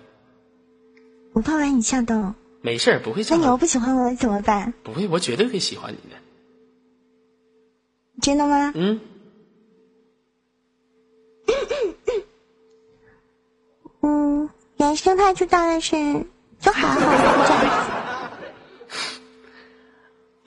[1.33, 2.35] 我怕把你吓到。
[2.61, 4.75] 没事儿，不会那你要不喜欢我怎么办？
[4.83, 6.17] 不会，我绝对会喜欢你的。
[8.21, 8.73] 真的吗？
[8.75, 9.01] 嗯，
[14.03, 16.27] 嗯，原生态就当然是
[16.59, 17.07] 就还好这
[17.55, 18.00] 样子。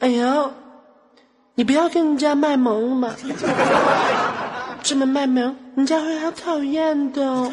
[0.03, 0.51] 哎呦，
[1.55, 3.15] 你不要跟人家卖萌嘛，
[4.83, 7.49] 这么卖萌，人家会好讨厌的。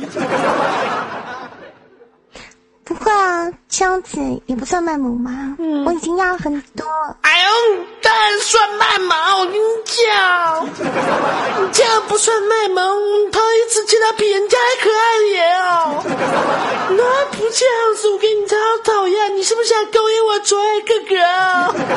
[2.91, 5.55] 不会啊，这样子也不算卖萌吗？
[5.61, 6.85] 嗯我已经要了很多。
[7.23, 7.51] 哎呦，
[8.03, 10.67] 当然算卖萌，我跟你讲，
[11.63, 12.83] 你这样不算卖萌，
[13.31, 16.03] 头一次见到比人家还可爱的人哦。
[16.99, 17.03] 那
[17.37, 21.15] 不这样子，我跟你超讨厌，你是不是想勾引我卓爱哥哥？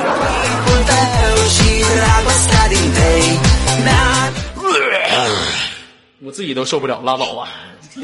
[6.25, 7.49] 我自己都受不了，拉倒吧。
[7.93, 7.99] 是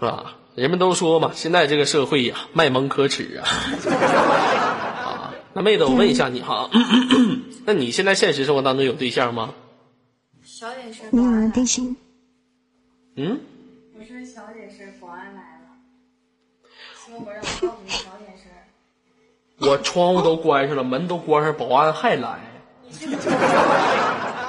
[0.00, 0.34] 吧？
[0.54, 3.42] 人们都说嘛，现在这个社会呀，卖萌可耻啊。
[5.04, 6.70] 啊，那妹子，我问一下你哈，
[7.66, 9.54] 那你现在现实生活当中有对象吗？
[10.44, 11.80] 小点声，没有啊保安，但是
[13.16, 13.40] 嗯，
[13.98, 15.66] 我说小点声，保安来了，
[16.94, 18.46] 说我让我告诉你小点声。
[19.68, 22.38] 我窗户都关上了，门都关上，保安还来。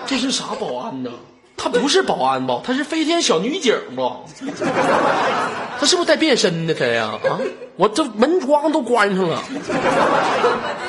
[0.06, 1.12] 这是啥保安呢？
[1.58, 2.62] 他不是保安吧？
[2.64, 4.20] 他是飞天小女警吧？
[5.80, 7.18] 他是不是带变身的他呀？
[7.24, 7.40] 啊！
[7.76, 9.74] 我这门窗都关上了，我在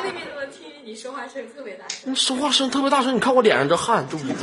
[0.05, 2.13] 那边怎么听见你说话声特别大声？
[2.13, 4.35] 你说话声特别大声，你看我脸上这汗，这捂的。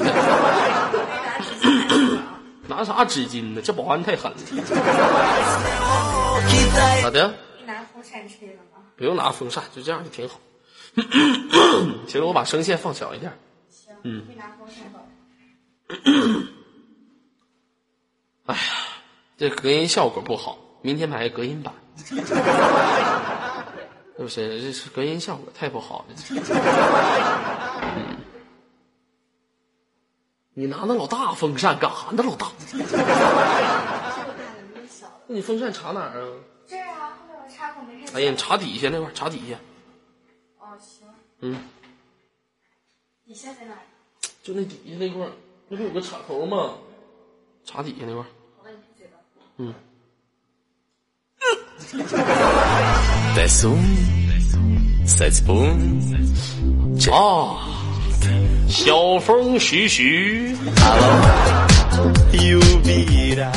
[2.68, 3.62] 拿啥纸巾呢？
[3.64, 4.38] 这保安太狠了。
[7.04, 7.34] 咋的？
[7.60, 8.80] 你拿风扇吹了吗？
[8.98, 10.40] 不用拿风扇，就这样就挺好。
[12.08, 13.32] 其实我把声线放小一点。
[13.70, 14.83] 行，嗯你拿风扇吧。
[18.46, 18.62] 哎呀，
[19.38, 21.74] 这隔音效果不好，明天买个隔音板。
[21.96, 22.16] 是
[24.18, 24.62] 不是？
[24.62, 26.16] 这是隔音效果太不好了。
[27.96, 28.18] 嗯，
[30.54, 32.24] 你拿那老大风扇干啥呢？
[32.24, 32.52] 老大。
[35.28, 36.34] 那你风扇插哪儿啊？
[36.68, 38.06] 这儿啊，后面有插孔，没。
[38.14, 39.56] 哎呀，你插底下那块儿，插底下。
[40.60, 41.08] 哦，行。
[41.40, 41.58] 嗯，
[43.26, 43.80] 底下在哪儿？
[44.44, 45.32] 就那底下那块儿，
[45.74, 46.76] 那不有个插头吗？
[47.66, 48.24] 插底下那块。
[49.58, 49.74] 嗯。
[57.12, 57.58] 啊，
[58.70, 60.56] 小风徐徐
[62.32, 63.52] ，Lluvia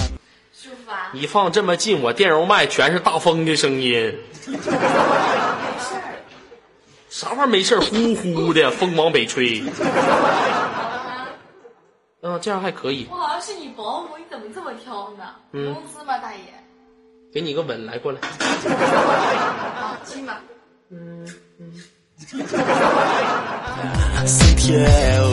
[0.55, 1.12] 舒服啊？
[1.12, 3.92] 你放这么近，我电容麦全是大风的声音。
[4.46, 4.61] 没事。
[7.11, 9.62] 啥玩意儿没事儿呼呼的，风往北吹。
[12.28, 13.06] 嗯，这样还可以。
[13.08, 15.36] 我好像是你保姆，你怎么这么挑呢？
[15.52, 16.40] 嗯工资吗，大爷？
[17.32, 18.20] 给你个吻，来过来。
[19.78, 20.40] 好，亲吧。
[24.26, 25.30] Sentiero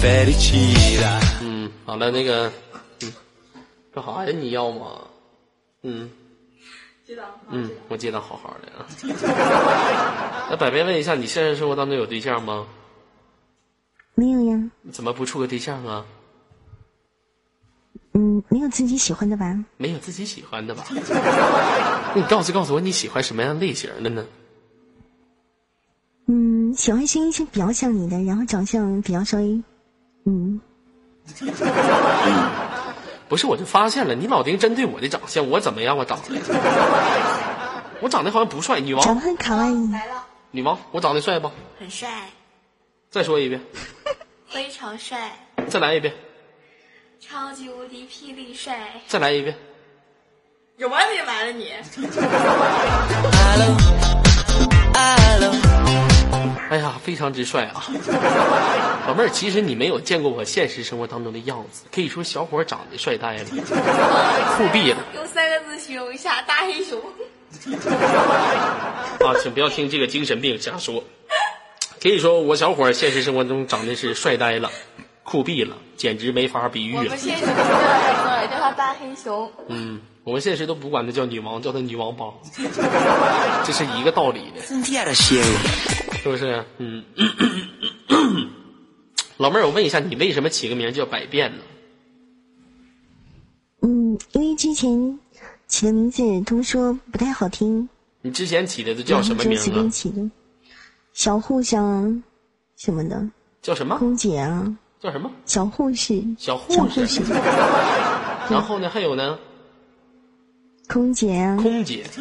[0.00, 2.52] Felicità 嗯，好了，那个，
[3.02, 3.12] 嗯，
[3.92, 4.30] 干啥呀？
[4.32, 5.00] 你要吗？
[5.82, 6.08] 嗯
[7.04, 7.24] 知道。
[7.48, 8.86] 嗯，我接的好好的啊。
[10.48, 12.68] 那百变问一下，你现实生活当中有对象吗？
[14.14, 16.04] 没有呀，怎么不处个对象啊？
[18.12, 19.56] 嗯，没有自己喜欢的吧？
[19.76, 20.84] 没有自己喜欢的吧？
[20.90, 24.24] 那你告诉告诉我，你喜欢什么样类型的呢？
[26.26, 29.62] 嗯，喜欢声音是比较像你的，然后长相比较稍微，
[30.26, 30.60] 嗯，
[33.28, 35.96] 不是，我就发现了，你老丁针对我的长相，我怎么样？
[35.96, 36.34] 我长得，
[38.02, 38.80] 我长得好像不帅。
[38.80, 39.92] 女王，长得很卡哇伊。
[39.92, 41.48] 来了，女王，我长得帅不？
[41.78, 42.28] 很帅，
[43.08, 43.60] 再说一遍，
[44.48, 45.30] 非常帅，
[45.68, 46.12] 再来一遍，
[47.30, 49.00] 超级无敌霹雳帅。
[49.06, 49.54] 再来一遍。
[50.78, 51.72] 有完没完了你
[56.70, 57.84] 哎呀，非常之帅啊！
[59.06, 66.98] 老妹儿，其实你没有见过我现实生活当中的样子，可以说小伙长得帅呆了，酷毙了用三个字形容一下，大黑熊。
[69.20, 69.38] 啊！
[69.40, 71.04] 请不要听这个精神病瞎说。
[72.02, 74.70] 可以说我小伙现实生活中长得是帅呆了，
[75.30, 77.16] 酷毙了，简直没法比喻了我们。
[77.16, 79.48] 现实不叫他，叫他大黑熊。
[79.68, 82.34] 嗯，我们现实都不管她叫女王，叫她女王帮，
[83.64, 84.60] 这是一个道理的。
[84.60, 85.44] Sentiero Cielo
[86.20, 86.64] 是不是？
[86.78, 87.04] 嗯，
[89.38, 91.62] 老妹儿，我问一下，你为什么起个名叫百变呢？
[93.82, 95.20] 嗯，因为之前
[95.68, 97.88] 起的名字都说不太好听，
[98.22, 99.88] 你之前起的都叫什么名字就随便啊？
[99.90, 100.28] 起的，
[101.12, 102.22] 小互相啊
[102.76, 103.24] 什么的，
[103.62, 103.96] 叫什么？
[103.96, 105.30] 空姐啊，叫什么？
[105.46, 107.22] 小护士，小护小士护士，
[108.50, 108.88] 然后呢？
[108.90, 109.38] 还有呢？
[110.88, 112.04] 空姐啊，空姐。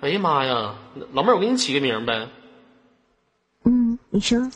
[0.00, 0.74] 哎呀妈呀，
[1.12, 2.26] 老妹儿，我给你起个名呗。
[3.64, 4.50] 嗯，你说，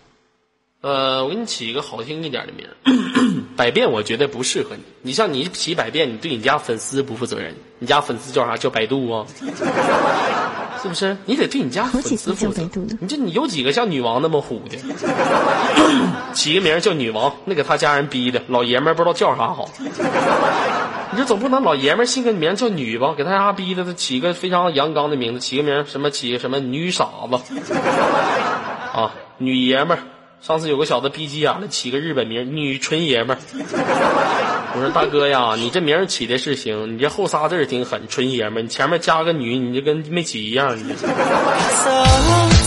[0.81, 2.75] 呃，我给你起一个好听一点的名儿，
[3.57, 4.83] 百变我觉得不适合你。
[5.03, 7.55] 你像你起百变，你对你家粉丝不负责任。
[7.79, 8.57] 你家粉丝叫啥？
[8.57, 9.25] 叫百度啊？
[10.87, 11.17] 是不是？
[11.27, 12.63] 你得对你家粉丝负责。
[13.01, 14.79] 你这你有几个像女王那么虎的？
[16.33, 19.69] 起个名叫女王，那给他家人逼的，老爷们儿不知道叫啥好。
[21.13, 23.15] 你这总不能老爷们儿姓个名叫女吧？
[23.17, 27.75] 给他家逼的，他起个非常阳刚的名字，起个名什么起个什么女傻子
[28.93, 30.03] 啊，女爷们儿。
[30.43, 33.41] 上次有个小子逼急眼了，起个日本名女纯爷们儿。
[34.77, 40.77] 我说大哥呀，你这名起的是行，你这后仨字儿挺狠，纯爷们，你前面加个女，你就跟没起一样。
[40.79, 42.05] 你这 So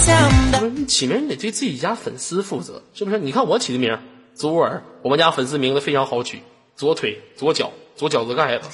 [0.02, 3.20] Samba 不是你起名，你得对自己家粉丝负责，是不是？
[3.20, 3.96] 你看我起的名
[4.34, 6.42] 左耳，我们家粉丝名字非常好取，
[6.76, 8.68] 左腿、左脚、左脚趾盖子，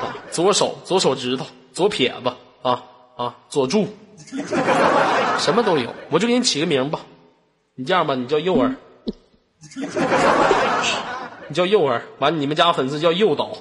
[0.00, 2.82] 啊， 左手、左手指头、左撇子，啊
[3.16, 3.86] 啊，左柱，
[5.38, 7.02] 什么都有，我就给你起个名吧。
[7.76, 8.74] 你这样吧，你叫右耳，
[11.48, 13.56] 你叫诱饵，完你们家粉丝叫诱导、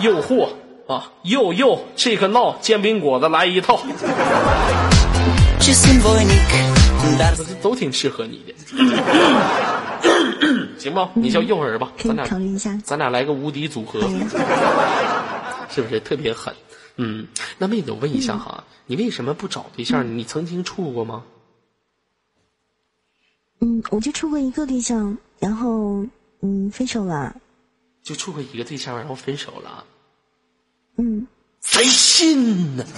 [0.00, 0.48] 诱惑、
[0.86, 3.80] 啊，诱诱这个闹煎饼果子来一套
[7.62, 8.54] 都挺适合你的，
[10.78, 11.10] 行吧？
[11.14, 12.78] 你叫诱饵吧，咱俩考虑一下。
[12.84, 14.00] 咱俩来个无敌组合
[15.68, 16.54] 是不是特别狠？
[16.96, 17.26] 嗯，
[17.58, 20.18] 那妹子，我问一下哈，你为什么不找对象？
[20.18, 21.22] 你曾经处过吗？
[23.60, 26.04] 嗯，我就处过一个对象，然后
[26.42, 27.34] 嗯分手了。
[28.02, 29.84] 就处过一个对象，然后分手了，
[30.96, 31.26] 嗯，
[31.60, 32.84] 谁信呢？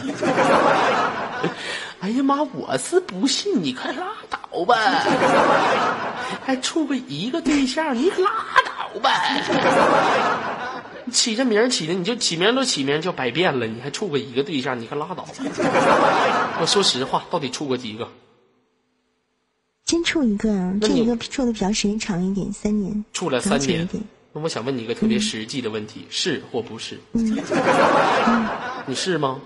[2.01, 4.77] 哎呀妈，我是不信，你快拉倒吧！
[6.45, 8.31] 还处过一个对象，你拉
[8.67, 9.11] 倒吧！
[11.07, 15.33] 你起这名起的，你就起名都起名叫百变了，你还处过一个对象，你可拉倒吧！
[16.61, 18.07] 我说实话，到底处过几个？
[19.89, 23.03] 先处一个啊，这一个处的比较时间长一点，三年。
[23.15, 23.89] 处了三年。
[24.35, 27.01] 那我想问你一个特别实际的问题：是或不是？
[27.15, 27.25] 嗯
[28.85, 29.41] 你是吗？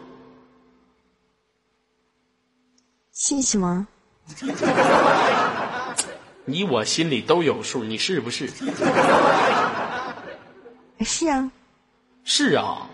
[3.14, 3.86] 是什么？
[6.44, 8.50] 你我心里都有数，你是不是？
[11.04, 11.48] 是啊，
[12.24, 12.88] 是啊。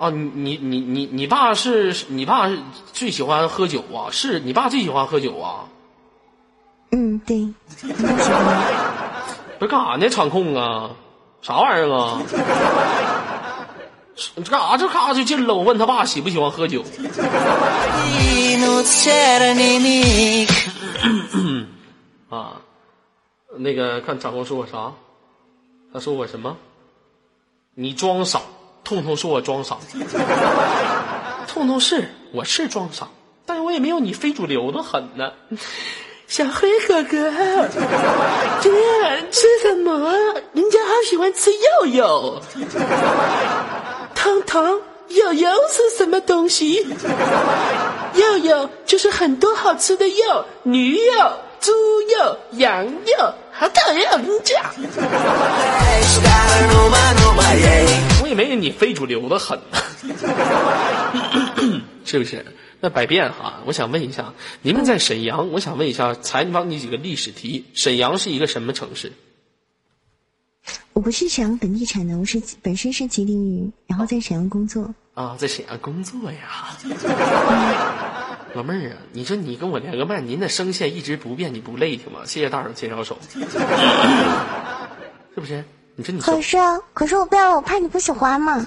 [0.00, 2.58] 啊，你你你你你爸是你爸是
[2.90, 4.08] 最喜欢喝酒啊？
[4.10, 5.66] 是你爸最喜欢喝酒啊？
[6.90, 7.52] 嗯，对，
[9.58, 10.08] 不是干啥呢？
[10.08, 10.92] 场控啊？
[11.42, 12.22] 啥玩意儿啊？
[14.16, 14.78] 这干啥？
[14.78, 15.54] 这咔就进了。
[15.54, 16.82] 我问他爸喜不喜欢喝酒
[22.30, 22.52] 啊，
[23.58, 24.92] 那个看场控说我啥？
[25.92, 26.56] 他说我什么？
[27.74, 28.40] 你装傻，
[28.84, 29.76] 痛痛说我装傻。
[31.46, 33.08] 痛痛是我是装傻，
[33.46, 35.32] 但是我也没有你非主流的狠呢。
[36.28, 37.30] 小黑哥哥，
[38.60, 40.12] 今天晚上吃什么？
[40.52, 42.40] 人家好喜欢吃肉肉。
[44.14, 44.62] 彤彤，
[45.08, 46.86] 肉肉是什么东西？
[48.14, 51.72] 肉肉就是很多好吃的肉，驴肉、猪
[52.16, 54.62] 肉、羊肉，好讨厌人家。
[58.30, 59.60] 也没有你非主流的狠，
[62.06, 62.46] 是不是？
[62.80, 67.66] 那百变哈，我想问一下，你们在沈阳，我想问一下，采访你几个历史题。
[67.74, 69.12] 沈阳是一个什么城市？
[70.92, 74.94] 我不是沈阳本地产的，我是本身是吉林人，然后在沈阳工作。
[75.14, 76.76] 啊，在沈阳工作呀。
[78.54, 82.20] 老妹儿啊，你说你跟我连个麦，您的声线一直不变，你不累挺吗？
[82.24, 83.18] 谢谢大手牵小手，
[85.34, 85.62] 是不是？
[86.00, 86.56] 你说你可是
[86.94, 88.66] 可是我不要，我怕你不喜欢嘛。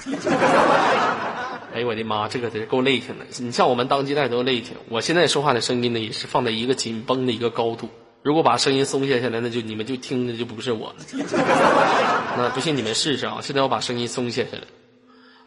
[1.74, 3.26] 哎呦我的妈，这个得够累挺的。
[3.40, 7.90] 你像我们当鸡蛋都累挺，我现在说话的声音呢，也是放在一个紧绷的一个高度。
[8.22, 10.96] 如果把声音松懈下来，那就你们就听的就不是我了。
[12.38, 13.40] 那不信你们试试啊！
[13.42, 14.64] 现在我把声音松懈下来。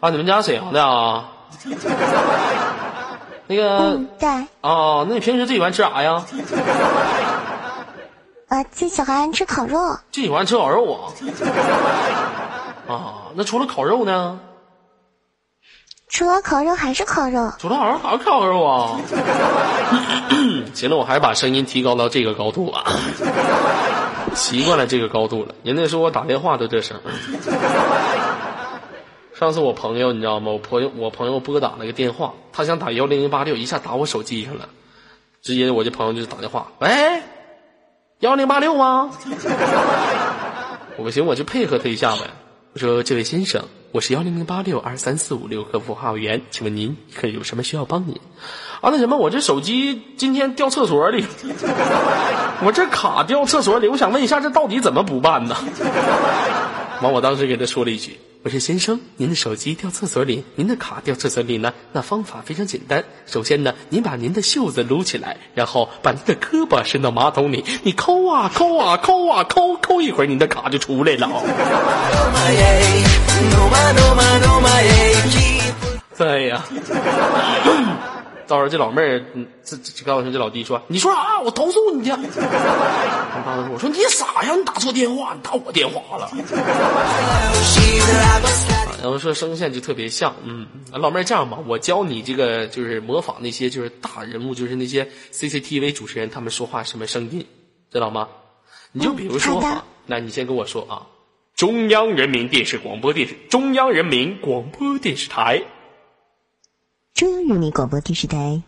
[0.00, 1.30] 啊，你们家沈阳的啊？
[3.48, 4.28] 那个嗯，对，
[4.60, 6.24] 哦，那你平时最喜欢吃啥呀？
[8.48, 9.98] 我最喜欢吃烤肉。
[10.12, 11.12] 最喜欢吃烤肉啊？
[12.88, 14.38] 啊，那除了烤肉呢？
[16.08, 17.52] 除了烤肉还是烤肉。
[17.58, 19.00] 除了烤肉还是烤肉啊？
[20.72, 22.84] 行了，我还是把声音提高到这个高度吧。
[24.34, 25.54] 习惯了这个高度了。
[25.64, 27.00] 人家说我打电话都这声。
[29.34, 30.52] 上次我朋友你知道吗？
[30.52, 34.68] 我朋友我朋友拨打了个电话，他想打幺零零八六，一下打我手机上了，
[35.42, 36.88] 直接我这朋友就打电话，喂，
[38.20, 39.10] 幺零八六吗？
[40.96, 42.22] 我不行，我就配合他一下呗。
[42.72, 48.18] 我说：“这位先生，我是幺零零八六二三四五六客服号员，请问您可有什么需要帮您？”
[48.80, 51.26] 啊，那什么，我这手机今天掉厕所里，
[52.64, 55.54] 我这卡掉厕所里，我想问一下，这到底怎么补办呢？
[57.02, 61.74] 完，我当时给他说了一句：“我说先生，您的手机掉厕所里，您的卡掉厕所里呢？
[61.92, 63.02] 那方法非常简单。
[63.26, 71.28] 首先呢，您把您的袖子撸起来，然后把您的胳膊伸到马桶里，你抠啊抠啊抠啊抠，抠一会儿，您的卡就出来了。
[76.16, 76.62] 对 呀。
[78.46, 81.40] 到时候这老妹儿，嗯，这这告诉这老弟说：“你说啥？
[81.40, 82.10] 我投诉你去。
[82.12, 86.30] ”我当时我说：“你傻呀，你打错电话，你打我电话了。
[89.02, 97.46] ”然后说声线就特别像，嗯，老妹儿这样吧，我教你这个就是模仿那些就是大人物，就是那些 CCTV 主持人他们说话什么声音，
[97.92, 98.28] 知道吗？
[98.92, 101.06] 你就比如说好的啊，那你先跟我说啊，
[101.54, 105.62] 中央人民电视广播电视，中央人民广播电视台，
[107.16, 108.62] 中央人民广播电视台。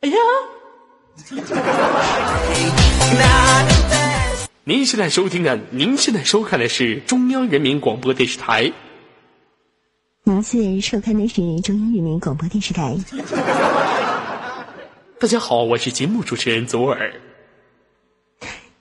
[0.00, 0.16] 哎呀，
[4.64, 8.72] 您现在收听的，您现在收看的是中央人民广播电视台。
[10.22, 12.96] 您现在收看的是中央人民广播电视台。
[15.20, 17.12] 大家好，我是节目主持人左耳。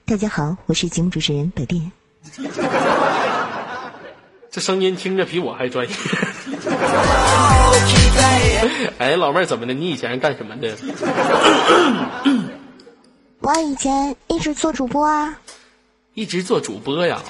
[0.05, 1.91] 大家好，我是节目主持人百变。
[4.51, 5.95] 这声音听着比我还专业。
[8.99, 9.73] 哎，老妹儿，怎么的？
[9.73, 10.75] 你以前是干什么的？
[13.39, 15.39] 我以前一直做主播啊，
[16.13, 17.21] 一直做主播呀，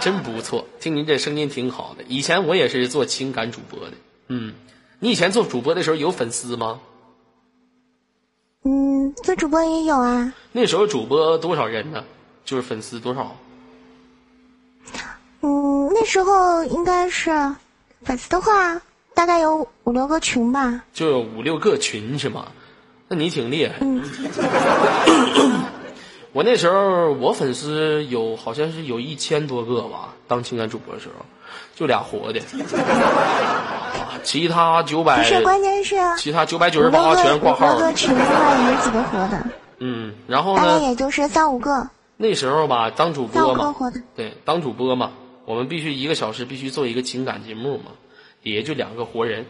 [0.00, 0.64] 真不错。
[0.78, 2.04] 听您这声音挺好的。
[2.06, 3.96] 以前我也是做情感主播的。
[4.28, 4.54] 嗯，
[5.00, 6.78] 你以前做主播的时候有粉丝吗？
[8.62, 10.32] 嗯，做主播也有啊。
[10.52, 12.04] 那时候主播多少人呢？
[12.44, 13.36] 就是粉丝多少？
[15.42, 17.30] 嗯，那时候应该是
[18.02, 18.80] 粉丝的话，
[19.14, 20.82] 大概有五六个群吧。
[20.92, 22.46] 就有五六个群是吗？
[23.08, 23.74] 那你挺厉害。
[23.80, 24.02] 嗯，
[26.32, 31.26] 我那时候我粉丝有好像是有一千多个吧，当情感主播的时候，
[31.74, 37.92] 就俩活的，啊 其他九百不，是，关键是其他九百九十八全挂号五六个。
[37.94, 39.46] 群的话，也没几个活的，
[39.78, 43.74] 嗯，然后大概呢，也就是三五个，那时候吧，当主播嘛。
[44.14, 45.10] 对，当主播嘛，
[45.50, 47.90] 我们必须一个小时必须做一个情感节目嘛，
[48.44, 49.46] 也就两个活人。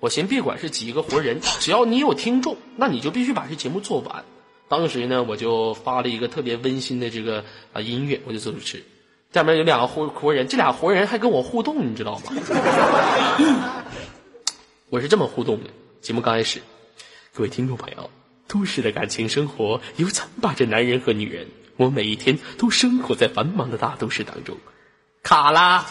[0.00, 4.24] 我寻别管是几个活人，只要你有听众，那你就必须把这节目做完。
[4.68, 7.44] 当时呢，我就发了一个特别温馨的这个
[7.74, 8.82] 啊音乐，我就做主持。
[9.30, 12.32] 下面有两个活活人，这俩活人还跟我互动，你知道吗？
[14.88, 15.68] 我是这么互动的。
[16.00, 16.62] 节目刚开始，
[17.34, 18.08] 各位听众朋友，
[18.48, 21.46] 都市的感情生活由咱把着男人和女人，
[21.76, 24.56] 我每一天都生活在繁忙的大都市当中。
[25.22, 25.86] 卡啦，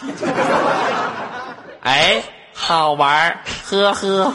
[1.80, 2.22] 哎，
[2.52, 4.32] 好玩儿，呵呵。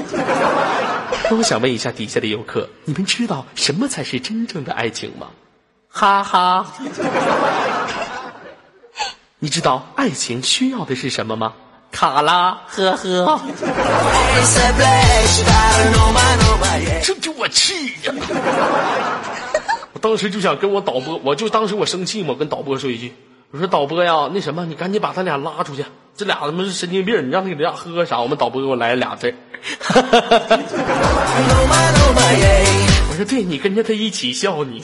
[1.29, 5.27] 那我想问一下底下的游客，你们知道什么才是真正的爱情吗？
[5.89, 6.65] 哈哈。
[9.39, 11.53] 你知道爱情需要的是什么吗？
[11.91, 13.39] 卡拉，呵呵。
[17.03, 18.13] 这就我气呀！
[19.93, 23.13] 我当时就想跟我导播，我就当时我生气嘛，我跟导播说一句，
[23.49, 25.85] 我说导播呀，那什么，你赶紧把他俩拉出去，
[26.17, 28.19] 这俩他妈是神经病，你让他给俩喝啥？
[28.19, 29.33] 我们导播给我来俩字，
[33.09, 34.83] 我说对你跟着他一起笑你。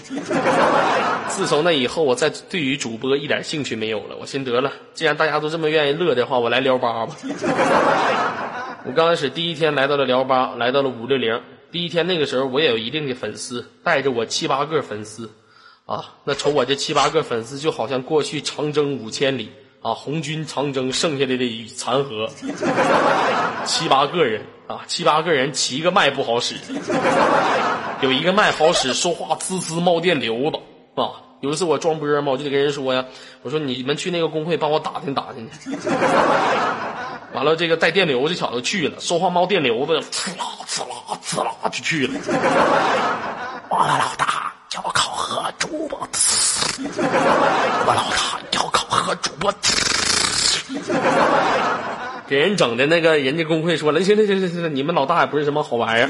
[1.28, 4.16] 自从那以后，我再对于主播一点兴趣没有了。
[4.22, 7.18] 我寻得了，既然大家都这么愿意乐的话，我来聊吧吧。
[8.86, 11.42] 我刚开始第一天来到了聊吧，来到了五六零。
[11.70, 15.30] 第一天那个时候，我也有一定的粉丝，带着我七八个粉丝，
[15.86, 22.30] 啊，那瞅我这七八个粉丝，就好像过去长征五千里啊，红军长征剩下来的残荷，
[23.66, 26.56] 七八个人啊，七八个人骑个麦不好使，
[28.02, 30.58] 有一个麦好使，说话滋滋冒电流子
[31.02, 31.20] 啊。
[31.42, 33.04] 有一次我装波嘛，我就得跟人说呀，
[33.42, 35.70] 我说你们去那个工会帮我打听打听去。
[37.34, 42.18] 完了，这个带电流这小子去了，说话冒电流子，呲啦呲啦呲啦就去了。
[43.70, 45.03] 我老大要考核主播，
[46.86, 49.54] 我老大要考核主播，
[52.28, 56.10] 给人整的那个人家工会说了，行行行行行，你们老大也不是什么好玩意儿。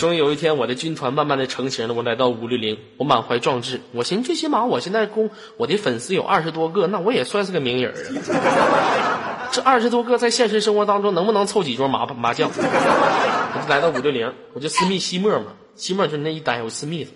[0.00, 1.94] 终于有一天，我的军团慢慢的成型了。
[1.94, 3.80] 我来到五六零，我满怀壮志。
[3.92, 7.92] 我寻思，最起码我现在公我的粉丝有二十多个，那我也算是个名人
[8.30, 9.50] 啊。
[9.50, 12.48] 这二十多个在现实生活当中能不能凑几桌麻麻将？
[12.50, 17.10] 我就来到五六零，我就私密西莫嘛，西莫就那一待，我私密他。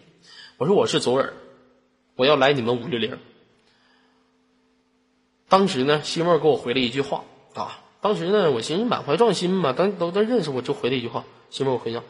[0.62, 1.32] 我说我是左耳，
[2.14, 3.18] 我要来你们五六零。
[5.48, 7.80] 当时呢，西莫给我回了一句话啊。
[8.00, 11.24] 当时呢，我寻思满怀壮心嘛，当都都认识我，就回了一句话。
[11.50, 12.00] 西莫，我回家，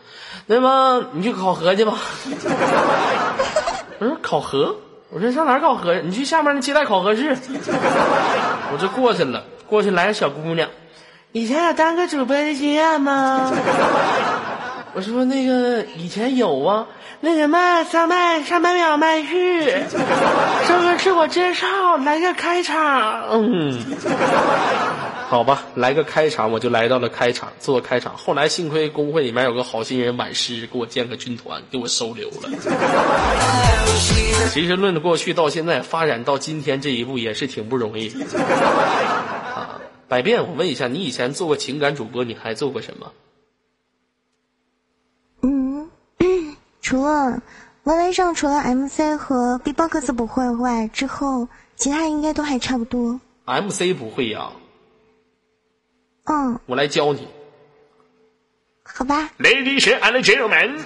[0.44, 1.96] 那么你去考核去吧。
[3.98, 4.76] 我说考核，
[5.09, 6.03] 我说上哪考核？
[6.03, 7.34] 你去下面那接待考核室。
[7.34, 10.68] 我就过去了，过去来个小姑娘，
[11.32, 13.50] 以前有当个主播的经验吗？
[14.92, 16.86] 我说那个以前有啊，
[17.25, 19.62] 那什么上麦上百秒麦序，
[20.66, 23.79] 这个自我介绍，来个开场，嗯。
[25.29, 28.16] 好吧，来个开场，我就来到了开场做开场。
[28.16, 32.51] 后来幸亏工会里面有个好心人满师给我建个军团，给我收留了。
[34.51, 38.09] 其实论的过去到现在，发展到今天这一步也是挺不容易。
[39.55, 43.12] 啊，百变，我问一下，你以前做过情感主播，你还做过什么？
[46.93, 47.40] 除了
[47.84, 53.18] YY 上除了 MC 和 B-box 不会外，之后其他应该都还差不多。
[53.47, 54.51] MC 不会呀，
[56.24, 57.26] 嗯，我来教你。
[58.82, 60.78] 好吧，Ladies and gentlemen，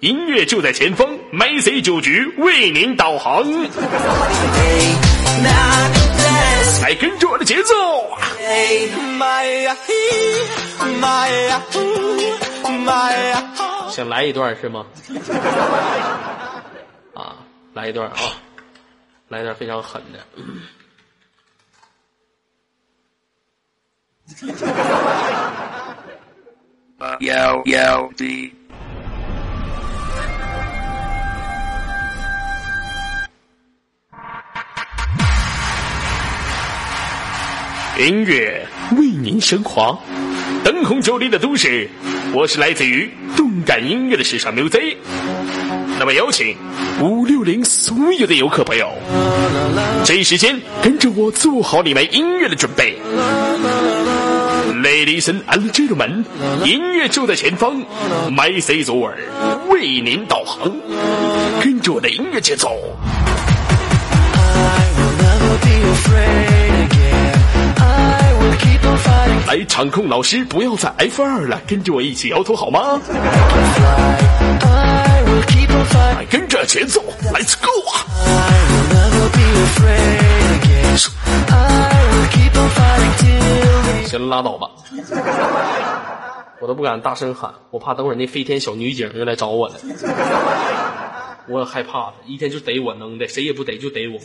[0.00, 3.44] 音乐就在前方，Macy 酒局为您导航，
[6.82, 7.74] 来跟着我的节奏。
[13.90, 14.84] 想来一段是吗？
[17.14, 17.36] 啊，
[17.74, 18.16] 来一段啊，
[19.28, 20.18] 来一段非常狠的。
[27.20, 28.52] 幺幺 D.
[37.98, 38.66] 音乐
[38.96, 39.98] 为您升华，
[40.64, 41.88] 灯红酒绿的都市，
[42.32, 44.96] 我是来自于动感音乐的时尚 music。
[45.98, 46.56] 那么有请
[47.00, 48.90] 五六零所有的游客朋友，
[50.04, 52.98] 这一时间跟着我做好你们音乐的准备。
[54.82, 56.24] Ladies and gentlemen，
[56.64, 57.84] 音乐就在前方
[58.32, 59.16] ，My C 左耳
[59.68, 60.72] 为您导航，
[61.62, 62.68] 跟着我的音乐节奏。
[69.46, 73.00] 来，场控老师不要再 F 二了，跟着我一起摇头好吗.
[75.94, 77.00] 来，跟着节奏
[77.32, 78.02] ，Let's go 啊！
[84.06, 84.70] 行了，拉倒吧，
[86.60, 89.74] 我都不敢大声喊，我怕等会儿那飞天小女警又来找我了，
[91.48, 94.18] 我害怕他，一天就逮我能的，谁也不逮就逮我，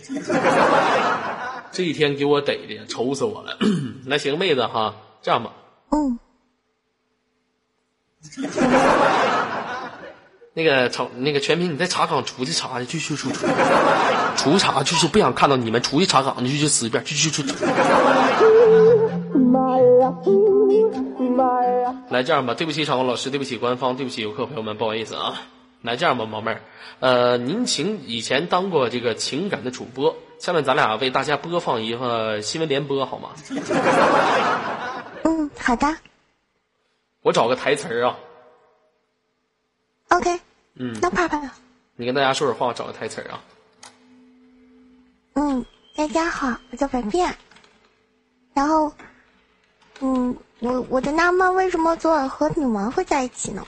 [1.72, 3.58] 这一天给我逮的，愁死我了。
[4.06, 5.52] 那行，妹子哈，这样吧，
[5.92, 6.20] 嗯，
[10.58, 13.46] 那个查那个全民，你在查岗出去查去，去去出出，
[14.36, 17.54] 出查就是不想看到你们，出去查岗去去死一遍，去去出出。
[22.10, 25.44] 来这样吧，对不起场控老师，对不起官方，对不起游客朋友们，不好意思啊。
[25.84, 26.62] 来这样吧，毛妹儿，
[27.02, 33.30] 呃，您情以前当过这个情感的主播，下面咱俩为大家播放一个新闻联播好吗？
[35.24, 35.96] 嗯，好的
[37.22, 38.18] 我找个台词儿啊
[40.10, 40.40] ，，OK，
[40.80, 41.50] 嗯，no problem。
[41.96, 43.44] 你跟大家说会儿话，我找个台词儿啊。
[45.34, 45.66] 嗯，
[45.96, 47.36] 大家好，我叫白变。
[48.54, 48.94] 然后，
[50.02, 53.66] 嗯，我我的纳闷，为什么左耳和女王会在一起呢？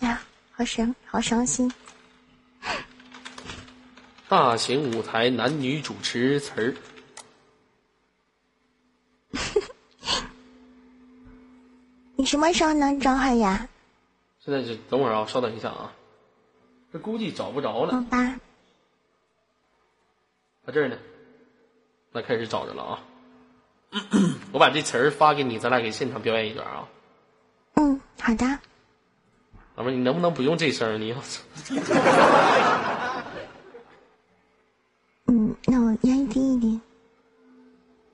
[0.00, 0.22] 哎呀，
[0.52, 1.72] 好神，好伤心。
[4.28, 6.74] 大型舞台男女主持词儿，
[12.14, 13.68] 你什么时候能找好呀？
[14.44, 15.92] 现在是等会儿啊，稍等一下啊，
[16.92, 18.40] 这估计找不着了好了，吧，
[20.66, 20.96] 在这儿呢，
[22.12, 23.04] 那开始找着了啊。
[24.52, 26.88] 我把这词儿发给你，咱俩给现场表演一段啊。
[27.74, 28.46] 嗯，好的。
[29.76, 31.00] 老妹儿，你能不能不用这声？
[31.00, 31.16] 你要
[35.26, 36.80] 嗯，那我压低一点。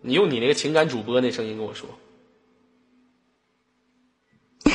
[0.01, 1.89] 你用你那个情感主播那声音跟我说。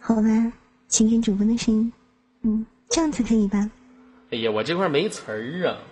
[0.00, 0.52] 好吧，
[0.88, 1.92] 情感主播的声音，
[2.42, 2.64] 嗯，
[2.94, 3.58] 这样子可以吧？
[4.30, 5.82] 哎呀，我这块没词儿啊。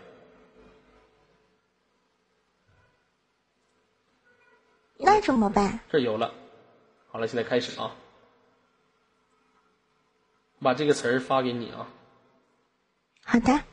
[4.99, 5.81] 那怎么办？
[5.91, 6.33] 这有了，
[7.11, 7.97] 好了，现在开始啊。
[10.61, 11.89] 我把这个词儿发给你啊，
[13.25, 13.65] 好的，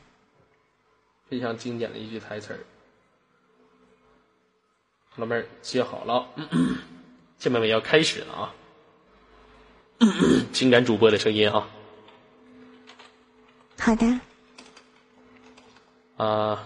[1.28, 2.58] 非常经典的一句台词儿。
[5.14, 6.28] 老妹儿接好了，
[7.38, 8.54] 下面我们要开始了啊。
[10.52, 11.70] 情感主播的声音啊
[13.80, 14.06] 好的。
[16.18, 16.62] 啊。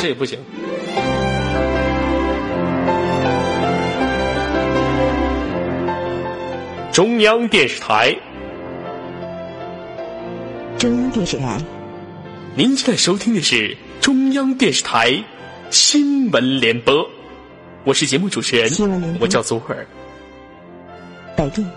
[0.00, 0.38] 这也不行。
[6.90, 8.16] 中央电视台，
[10.78, 11.60] 中央电视台，
[12.56, 15.22] 您现在收听的是中央电视台
[15.70, 17.10] 新闻联播，
[17.84, 19.86] 我是节目主持人新闻联，播我叫左耳。
[21.36, 21.68] 百变。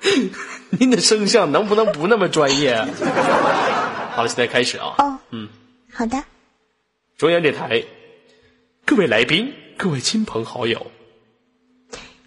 [0.70, 2.76] 您的声像能不能不那么专业？
[4.14, 4.94] 好了，现在开始啊。
[4.98, 5.48] 哦，嗯，
[5.92, 6.22] 好的。
[7.18, 7.84] 中央电台，
[8.86, 10.90] 各位来宾，各位亲朋好友，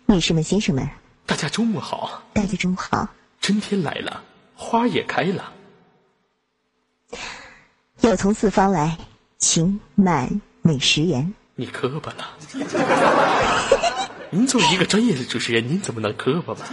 [0.05, 0.87] 女士们、先生们，
[1.25, 3.07] 大家中午好，大家中午好。
[3.41, 4.23] 春天来了，
[4.55, 5.53] 花也开了。
[8.01, 8.97] 有从四方来，
[9.37, 11.33] 情满美食园。
[11.55, 12.37] 你磕巴了。
[14.31, 16.67] 您作为一个专业的主持人，您怎么能磕巴吧？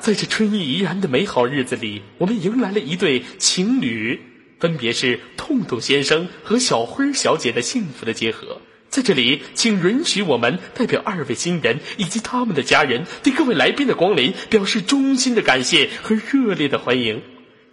[0.00, 4.20] 在这春意怡然的美好日子里，我们迎来了一对情侣，
[4.60, 8.60] 分别是痛痛先生和小辉小姐的幸福的结合。
[8.94, 17.20] 在这里，请允许我们代表二位新人以及他们的家人，对各位来宾的光临表示衷心的感谢和热烈的欢迎。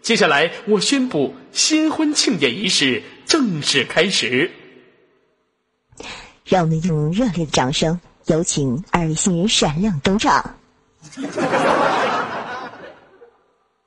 [0.01, 4.49] 接下来，我宣布新婚庆典仪式正式开始。
[6.43, 10.57] 让我们用热烈的掌声，有请二位新人闪亮登场。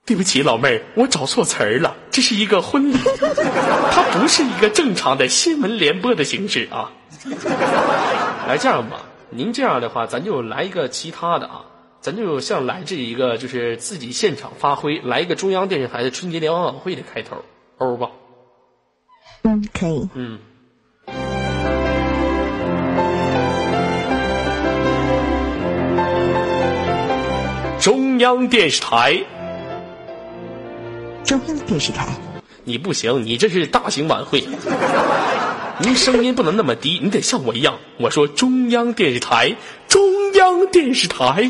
[0.05, 1.97] 对不起，老妹儿，我找错词儿了。
[2.11, 2.97] 这是一个婚礼，
[3.91, 6.93] 它不是一个正常的新闻联播的形式啊。
[8.47, 11.65] 来，这样吧，您这样的话，咱就来一个其他的啊，
[11.99, 17.37] 咱就像来这一个就是自己现场发挥，来一个中央电视台的春节联欢晚会的开头，
[17.79, 18.11] 欧吧？
[19.43, 20.09] 嗯，可以。
[20.13, 20.39] 嗯。
[27.79, 29.23] 中央电视台。
[31.23, 32.07] 中央电视台。
[32.63, 34.41] 你不行，你这是大型晚会，
[35.79, 37.75] 您声音不能那么低，你得像我一样。
[37.97, 39.55] 我说中央电视台，
[39.89, 40.01] 中
[40.33, 41.49] 央电视台，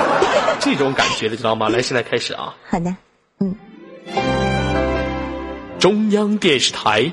[0.60, 1.68] 这种感觉的知道吗？
[1.68, 2.54] 来，现在开始啊。
[2.68, 2.94] 好的，
[3.40, 3.54] 嗯。
[5.78, 7.10] 中央电视台。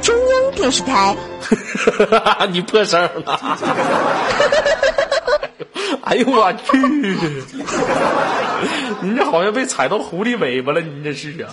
[0.00, 1.14] 中央电视台。
[2.50, 3.40] 你破声了。
[6.04, 6.78] 哎呦我去！
[9.00, 11.50] 你这好像被踩到狐狸尾巴了，你这是啊？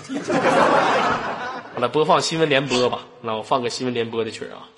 [1.74, 3.08] 好了，播放新闻联播吧。
[3.22, 4.70] 那我放个新闻联播的曲儿啊。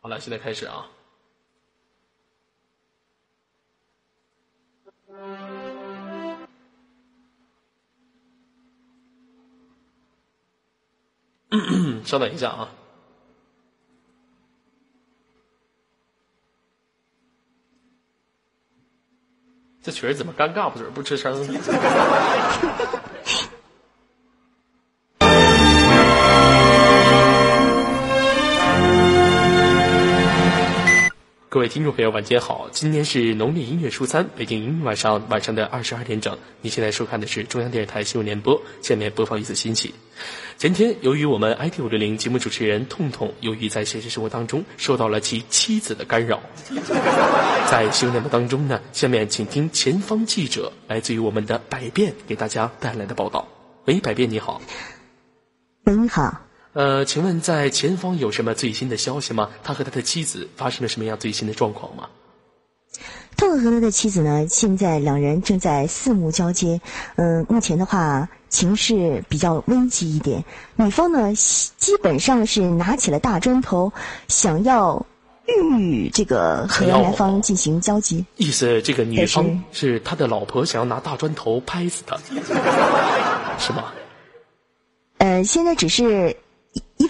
[0.00, 0.90] 好了，现在开始啊。
[12.04, 12.68] 稍等一下啊。
[19.82, 21.34] 这曲儿怎么尴尬不嘴不吱声
[31.54, 32.68] 各位听众朋友，晚间好！
[32.72, 36.36] 今天是农历一月初三，北京晚上晚上的二十二点整。
[36.62, 39.94] 你现在收看的是中央电视台新闻联播，下面播放一次新息。
[40.58, 46.40] 前天，由于我们 IT 五六零节目主持人痛痛，由于在现实生活当中受到了其妻子的干扰，
[47.70, 53.46] 在新闻联播当中呢，下面请听前方记者来自于我们的百变给大家带来的报道。
[53.84, 54.60] 喂，百变你好。
[55.84, 56.43] 喂，你好。
[56.74, 59.48] 呃，请问在前方有什么最新的消息吗？
[59.62, 62.08] 他和他的妻子发生了什么样最新的状况吗？
[63.36, 66.80] 痛痛和他的妻子呢，现在两人正在四目交接。
[67.14, 70.44] 嗯，目前的话情势比较危急一点。
[70.74, 71.32] 女方呢，
[71.76, 73.92] 基本上是拿起了大砖头，
[74.26, 75.04] 想要
[75.46, 78.24] 与这个和男方进行交集。
[78.36, 82.16] 意思这个女方是他的老婆，想要拿大砖头拍死他，
[83.60, 83.92] 是吗？
[85.18, 86.36] 呃，现在只是。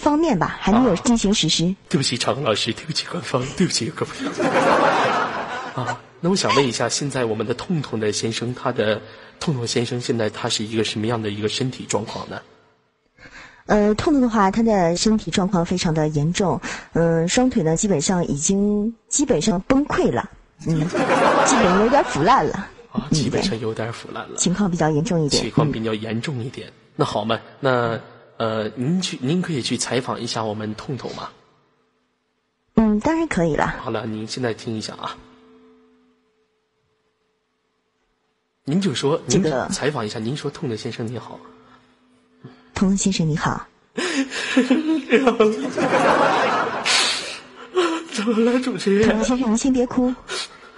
[0.05, 1.63] 一方面吧，还没有进行实施。
[1.89, 4.11] 对不起，常老师，对不起，官方，对不起，各位。
[5.73, 9.01] 啊，那我想问一下，现在我们的痛痛的先生，他的
[9.39, 12.39] 痛痛先生现在他是一个什么样的一个身体状况呢？
[13.65, 16.61] 呃，痛痛的话，他的身体状况非常的严重，
[16.93, 20.29] 嗯，双腿呢基本上已经基本上崩溃了，
[20.67, 20.87] 嗯，
[21.47, 22.69] 基本有点腐烂了。
[22.91, 24.35] 啊，基本上有点腐烂了。
[24.37, 25.41] 情况比较严重一点。
[25.41, 26.71] 情况比较严重一点。
[26.95, 27.99] 那好嘛，那。
[28.37, 31.29] 呃，您去，您可以去采访一下我们痛痛吗？
[32.75, 33.67] 嗯，当然可以了。
[33.81, 35.17] 好了，您现在听一下啊。
[38.65, 41.39] 您就说，您采访一下，您说痛的先生你好。
[42.73, 43.67] 痛痛先生你好。
[48.11, 49.07] 怎么了，主持人？
[49.07, 50.13] 痛痛先生，您先别哭，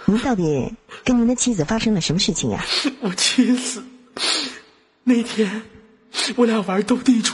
[0.04, 0.72] 您到底
[1.04, 2.64] 跟您的妻子发生了什么事情呀？
[3.00, 3.82] 我妻子
[5.02, 5.62] 那天。
[6.36, 7.32] 我俩玩斗地主，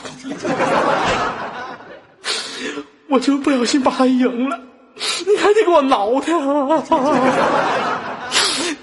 [3.08, 4.58] 我就不小心把他赢了，
[4.94, 6.82] 你还得给我挠他啊！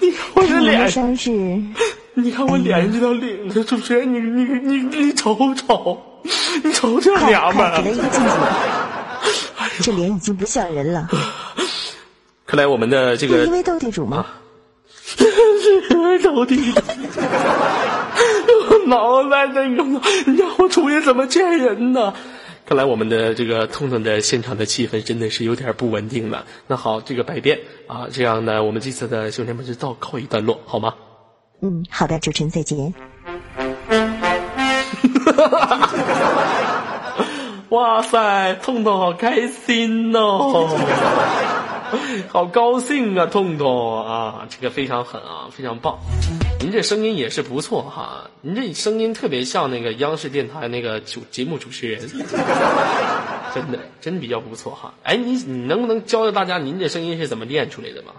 [0.00, 1.30] 你看我的脸上是，
[2.14, 6.00] 你看我脸上这条领子，主持人，你你你你瞅瞅，
[6.62, 7.82] 你瞅这娘们儿，
[9.80, 11.08] 这脸已经不像人了。
[12.46, 14.26] 看来我们的这个因为斗地主吗？
[15.16, 16.80] 是斗地主。
[18.86, 19.84] 脑袋那个，
[20.26, 22.12] 你让我出去怎么见人呢？
[22.64, 26.46] 看看来我们的这个痛痛的现场的气氛真的是有点不稳定了。
[26.68, 30.94] 那好，这个百变啊，这样呢，我们这次的兄弟们就到告一段落，好吗？
[31.60, 32.78] 嗯，好的，主持人再见。
[37.68, 40.70] 哇塞，痛痛好开心哦，
[42.28, 45.98] 好高兴啊，痛痛啊，这个非常狠啊，非常棒。
[46.60, 52.00] 您这声音也是不错哈，您这声音特别像那个央视电台那个主节目主持人，
[53.54, 54.94] 真的真比较不错哈。
[55.02, 58.12] 哎，你你能不能教教大家您这声音是怎么练出来的吗？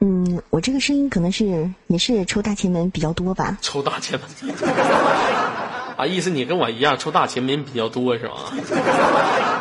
[0.00, 1.44] 嗯，我这个声音可能是
[1.88, 3.58] 也是抽大前门比较多吧。
[3.60, 4.54] 抽大前门
[5.96, 8.34] 啊，意思你跟我一样抽大前门比较多是吗？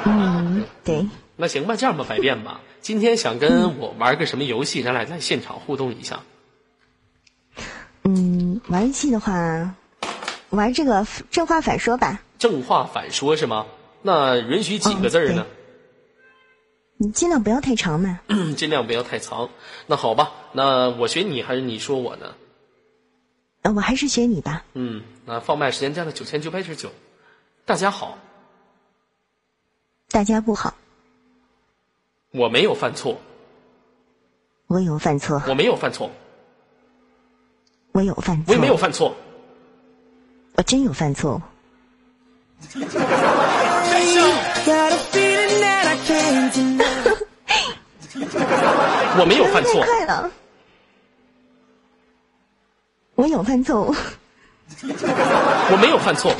[0.05, 1.03] 嗯，对，
[1.39, 2.61] 那行吧，这样吧，百变吧。
[2.81, 6.23] 今天想跟我玩个什么游戏，咱俩在现场互动一下。
[8.03, 9.75] 嗯，玩游戏的话，
[10.49, 12.21] 玩这个正话反说吧。
[12.39, 13.67] 正话反说是吗？
[14.01, 15.45] 那允许几个字儿呢？
[16.97, 18.19] 你尽量不要太长嘛。
[18.55, 19.49] 尽量不要太长。
[19.85, 22.33] 那好吧，那我学你还是你说我呢？
[23.61, 24.65] 呃，我还是学你吧。
[24.73, 26.89] 嗯，那放麦时间加到九千九百九十九。
[27.65, 28.17] 大家好，
[30.09, 30.73] 大家不好，
[32.31, 33.17] 我没有犯错，
[34.67, 36.11] 我有犯错，我没有犯错，
[37.93, 39.15] 我有犯错，我也没有犯错。
[40.55, 41.41] 我真有犯错。
[49.19, 50.31] 我没有犯错太，快了，
[53.15, 53.95] 我有犯错，
[55.71, 56.31] 我没有犯错，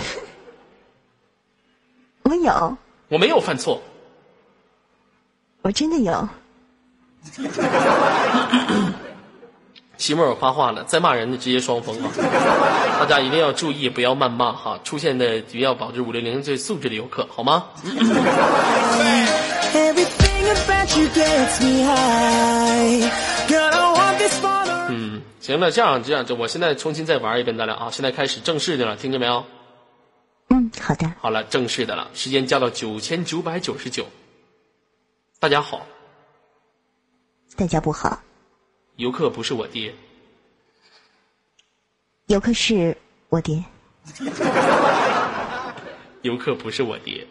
[2.24, 2.78] 我有，
[3.10, 3.82] 我没有犯错。
[5.68, 6.30] 我真的有。
[9.98, 12.10] 席莫尔发话了，再骂人就直接双封啊！
[13.02, 17.66] 大家一定要注意，不要谩骂哈，出现的不要保持五六零这素质的游客，好吗
[24.90, 29.44] 嗯，行了，这样这样，就我现在重新再玩一遍，咱俩啊，现在开始正式的了，听见没有？
[30.50, 34.06] 嗯，好的，好了，正式的了，时间加到九千九百九十九。
[35.40, 35.86] 大家好，
[37.56, 38.20] 大家不好。
[38.96, 39.94] 游客不是我爹，
[42.26, 42.98] 游客是
[43.30, 43.64] 我爹，
[46.24, 47.28] 游客不是我爹，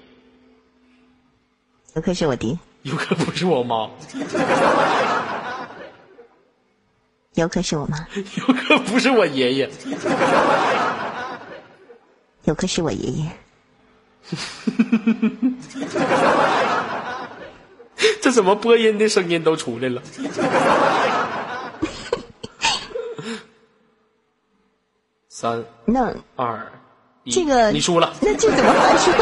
[1.94, 3.90] 游客是我爹，游客不是我妈，
[7.34, 9.68] 游客是我妈，游客不是我爷爷，
[12.44, 13.32] 游客是我爷爷。
[18.20, 20.02] 这怎么播音的声音都出来了？
[25.28, 26.72] 三那二
[27.24, 29.12] 一，这个你输了那这怎么还 说？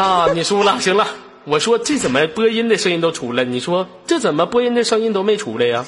[0.00, 0.26] 啊！
[0.32, 1.06] 你输了，行了。
[1.44, 3.44] 我说这怎么播音的声音都出来？
[3.44, 5.84] 你说这怎么播音的声音都没出来呀.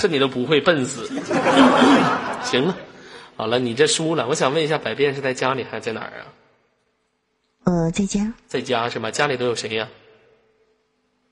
[0.00, 1.08] 这你都不会，笨死。
[2.42, 2.76] 行了，
[3.36, 4.26] 好了，你这输了。
[4.28, 6.26] 我想问一下，百变是在家里还是在哪儿啊？
[7.64, 9.10] 呃，在家，在家是吗？
[9.10, 9.88] 家里都有谁呀、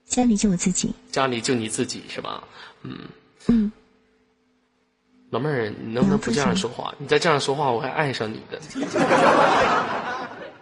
[0.05, 0.93] 家里就我自己。
[1.11, 2.43] 家里就你自己是吧？
[2.83, 2.97] 嗯，
[3.47, 3.71] 嗯，
[5.29, 6.93] 老妹儿，你能不能不这样说话？
[6.97, 8.59] 你再这样说话，我还爱上你的。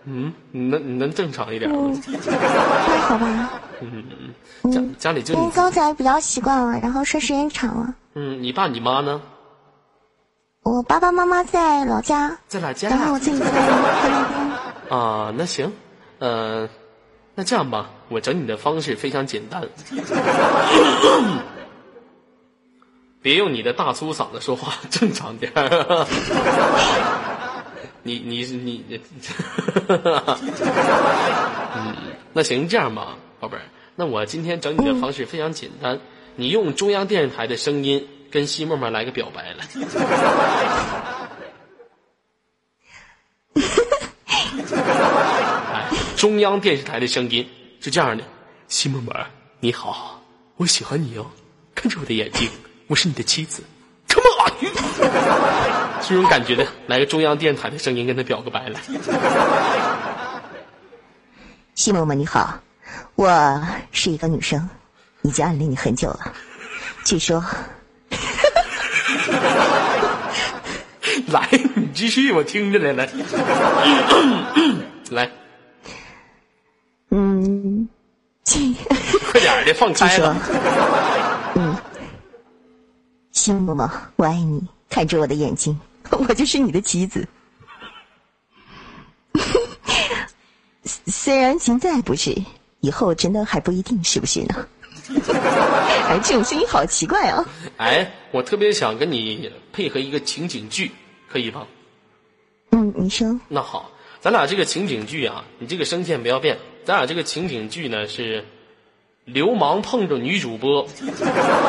[0.06, 1.78] 嗯，你能你能正常一点吗？
[1.82, 3.62] 嗯，那好吧。
[3.82, 4.34] 嗯
[4.72, 7.96] 家家里就你因为，刚才比较习惯了，然后说时间长了。
[8.16, 9.22] 嗯，你爸你妈呢？
[10.64, 14.59] 我爸爸妈妈在老家，在老家然后我自己在在那边。
[14.90, 15.34] 啊？
[15.38, 15.72] 那行，
[16.20, 16.68] 呃，
[17.36, 19.64] 那这样吧，我整你的方式非常简单，
[23.22, 26.08] 别用你的大粗嗓子说话，正常点儿。
[28.02, 29.00] 你你你你，
[31.76, 31.96] 嗯，
[32.34, 33.62] 那行这样吧，宝贝儿，
[33.96, 36.00] 那我今天整你的方式非常简单，
[36.36, 39.66] 你用中央电视台的声音跟西沫沫来个表白来。
[45.74, 45.90] 哎，
[46.20, 47.48] 中央电视台的声音。
[47.80, 48.24] 是这样的：
[48.68, 49.16] 西沫沫，
[49.62, 50.22] 你好，
[50.58, 51.26] 我喜欢你哦，
[51.74, 52.50] 看着我的眼睛，
[52.88, 53.64] 我是你的妻子
[54.10, 54.52] ，Come on，
[56.06, 58.82] 这种感觉的，来个中央电视台的声音跟他表个白来。
[61.74, 62.60] 西嬷嬷你好，
[63.16, 63.64] 我
[63.94, 64.70] 是一个女生，
[65.22, 66.34] 已经暗恋你很久了。
[67.06, 67.42] 据说，
[71.28, 73.10] 来，你继续，我听着来来，
[75.12, 75.32] 来，
[77.40, 77.88] 嗯，
[79.32, 80.36] 快点的，放开了。
[81.56, 81.76] 嗯，
[83.32, 85.80] 星某某，我爱你，看着我的眼睛，
[86.12, 87.26] 我就是你的棋子。
[90.84, 92.36] 虽然现在不是，
[92.82, 94.68] 以后真的还不一定是不是呢。
[96.10, 97.46] 哎，这种声音好奇怪啊！
[97.78, 100.92] 哎，我特别想跟你配合一个情景剧，
[101.30, 101.66] 可以吗？
[102.72, 103.40] 嗯，你说。
[103.48, 106.58] 那好，咱俩这个情景剧啊，你这个声线不要变。
[106.90, 108.44] 咱俩这个情景剧呢是
[109.24, 110.88] 流氓碰着女主播，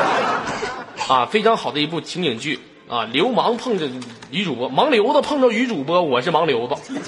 [1.11, 2.59] 啊，非常好的一部情景剧
[2.89, 3.05] 啊。
[3.05, 3.87] 流氓碰着
[4.31, 6.99] 女主播，盲流子碰着女主播，我是盲流子，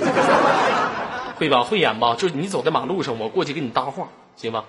[1.40, 1.62] 会吧？
[1.62, 2.14] 会演吧？
[2.14, 4.06] 就是你走在马路上，我过去给你搭话，
[4.36, 4.66] 行吧？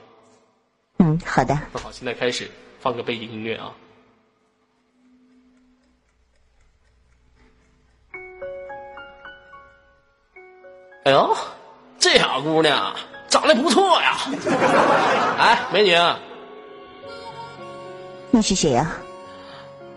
[1.00, 1.60] 嗯，好的。
[1.74, 3.74] 那好，现在开始放个背景音乐啊。
[11.04, 11.36] 哎呦，
[12.00, 12.96] 这小姑娘
[13.34, 14.16] 长得不错呀！
[15.40, 15.98] 哎，美女，
[18.30, 18.92] 你是谁呀、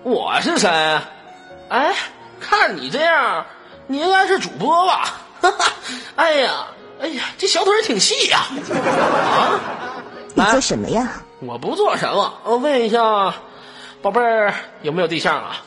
[0.05, 0.70] 我是谁？
[1.68, 1.95] 哎，
[2.41, 3.45] 看你这样，
[3.89, 5.20] 你应该是主播吧？
[5.43, 5.70] 哈哈，
[6.16, 6.68] 哎呀，
[6.99, 8.47] 哎呀，这小腿挺细呀！
[8.72, 9.61] 啊，
[10.34, 11.20] 你做什么呀？
[11.41, 13.34] 我不做什么，我问一下，
[14.01, 15.59] 宝贝儿有没有对象啊？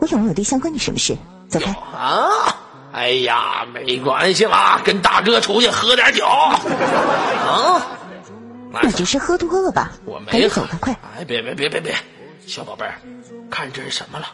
[0.00, 1.14] 我有没有对象关你什么事？
[1.50, 1.72] 走开！
[1.94, 2.56] 啊？
[2.98, 6.26] 哎呀，没关系啦，跟大哥出去喝点酒。
[6.26, 6.60] 啊？
[8.72, 9.92] 来你这是喝多了吧？
[10.04, 10.92] 我没喝赶紧走吧，快！
[11.16, 11.94] 哎，别别别别别，
[12.44, 12.94] 小宝贝儿，
[13.48, 14.26] 看这是什么了？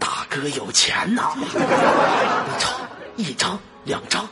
[0.00, 1.32] 大哥有钱呐！
[1.36, 2.72] 你瞅，
[3.16, 4.26] 一张两张，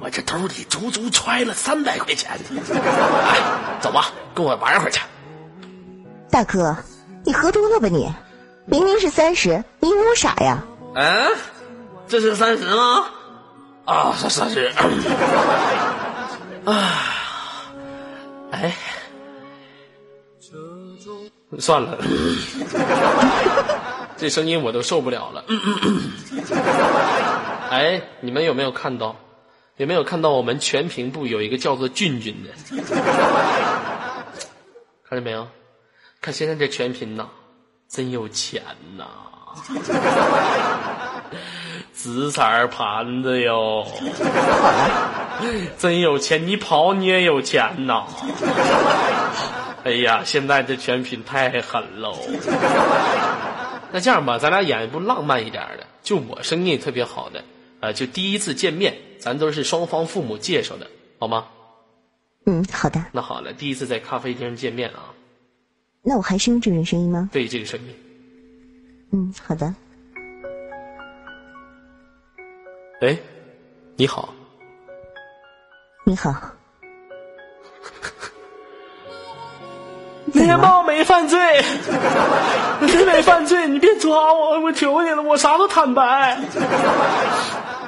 [0.00, 2.32] 我这兜里足足揣了三百块钱。
[2.50, 3.38] 哎，
[3.80, 5.00] 走吧，跟我玩会儿去。
[6.32, 6.76] 大哥，
[7.24, 8.12] 你喝多了吧你？
[8.66, 10.58] 明明是三十，你以为我傻呀？
[10.96, 11.28] 嗯，
[12.08, 13.10] 这是三十吗？
[13.84, 14.72] 啊，是三十。
[16.64, 16.74] 啊，
[18.50, 18.74] 哎，
[21.58, 21.98] 算了，
[24.16, 25.44] 这声音我都受不了了。
[27.70, 29.14] 哎，你们有没有看到？
[29.76, 32.50] 有没有看到我们全屏部有一个叫做俊俊的？
[35.08, 35.46] 看见没有？
[36.20, 37.28] 看现在这全屏呐，
[37.88, 38.62] 真有钱
[38.96, 39.06] 呐！
[41.98, 43.84] 紫色儿盘子哟，
[45.78, 46.46] 真有钱！
[46.46, 48.04] 你跑你也有钱呐！
[49.82, 52.16] 哎呀，现在这全品太狠喽！
[53.90, 57.42] 那这样吧，咱俩演一部浪漫一点的，就我声音特别好的，
[57.80, 60.86] 呃，就第一次见面，咱都是双方父母介绍的，
[61.18, 61.46] 好吗？
[62.46, 63.04] 嗯，好的。
[63.10, 65.10] 那好了，第一次在咖啡厅见面啊，
[66.02, 67.28] 那我还是用这种声音吗？
[67.32, 67.92] 对这个声音，
[69.10, 69.74] 嗯，好的。
[73.00, 73.16] 哎，
[73.94, 74.34] 你好，
[76.04, 76.34] 你好。
[80.34, 81.38] 猎豹没犯罪，
[82.80, 86.40] 你没犯罪，你别抓我，我求你了，我啥都坦白。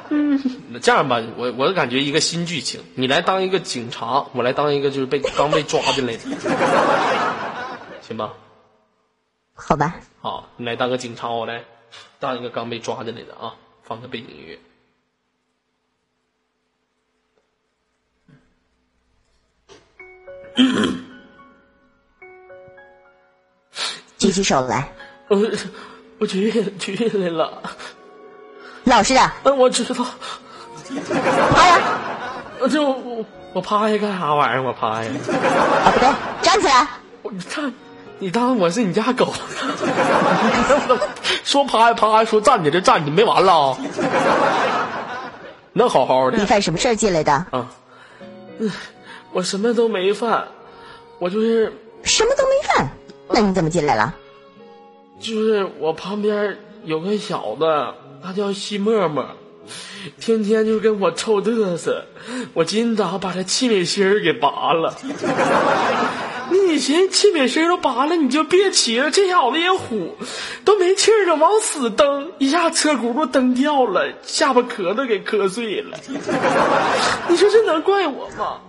[0.09, 6.19] 嗯，那这样吧，我我感觉一个新剧情，你来当一个警察，我来当一个就是被刚被抓进来的，
[8.01, 8.31] 行吧？
[9.53, 11.65] 好吧，好，你来当个警察，我来
[12.19, 14.57] 当一个刚被抓进来的啊，放个背景音乐。
[24.17, 24.91] 举起手来，
[25.29, 25.37] 我
[26.19, 27.61] 我举举起来了，
[28.83, 30.05] 老实点，嗯，我知道，
[31.55, 31.79] 趴呀！
[32.59, 34.61] 我就我我趴下干啥玩意儿？
[34.63, 35.09] 我趴下。
[35.09, 36.09] 啊，不对，
[36.41, 36.87] 站起来！
[37.23, 37.73] 我看
[38.19, 39.33] 你当我是你家狗，
[41.43, 43.77] 说趴呀趴下，说站起来就站起，没完了啊？
[45.73, 47.33] 能好好的你犯什么事儿进来的？
[47.33, 47.47] 啊？
[48.59, 48.71] 嗯
[49.33, 50.47] 我什么都没犯，
[51.19, 51.71] 我就是
[52.03, 52.89] 什么都没犯，
[53.29, 54.13] 那你怎么进来了？
[55.19, 57.65] 就是我旁边有个小子，
[58.23, 59.25] 他叫西沫沫，
[60.19, 62.03] 天天就跟我臭嘚瑟，
[62.53, 64.97] 我今早把他气美心儿给拔了。
[66.51, 69.09] 你寻思气美心儿都拔了，你就别骑了。
[69.09, 70.17] 这小子也虎，
[70.65, 75.97] 都没气儿了，往死蹬，一下车轱辘蹬掉了，下巴壳子给磕碎了。
[77.29, 78.59] 你说这能怪我吗？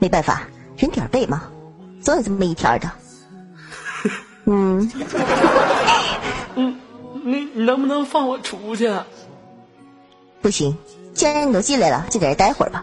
[0.00, 0.42] 唉，没办法，
[0.78, 1.42] 人点儿背嘛，
[2.00, 2.90] 总有这么一天的。
[4.46, 4.90] 嗯，
[7.22, 8.90] 你你能不能放我出去？
[10.40, 10.76] 不行，
[11.12, 12.82] 既然你都进来了，就在这待会儿吧。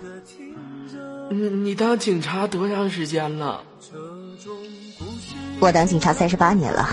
[1.30, 3.64] 你你当警察多长时间了？
[5.60, 6.88] 我当警察三十八年了，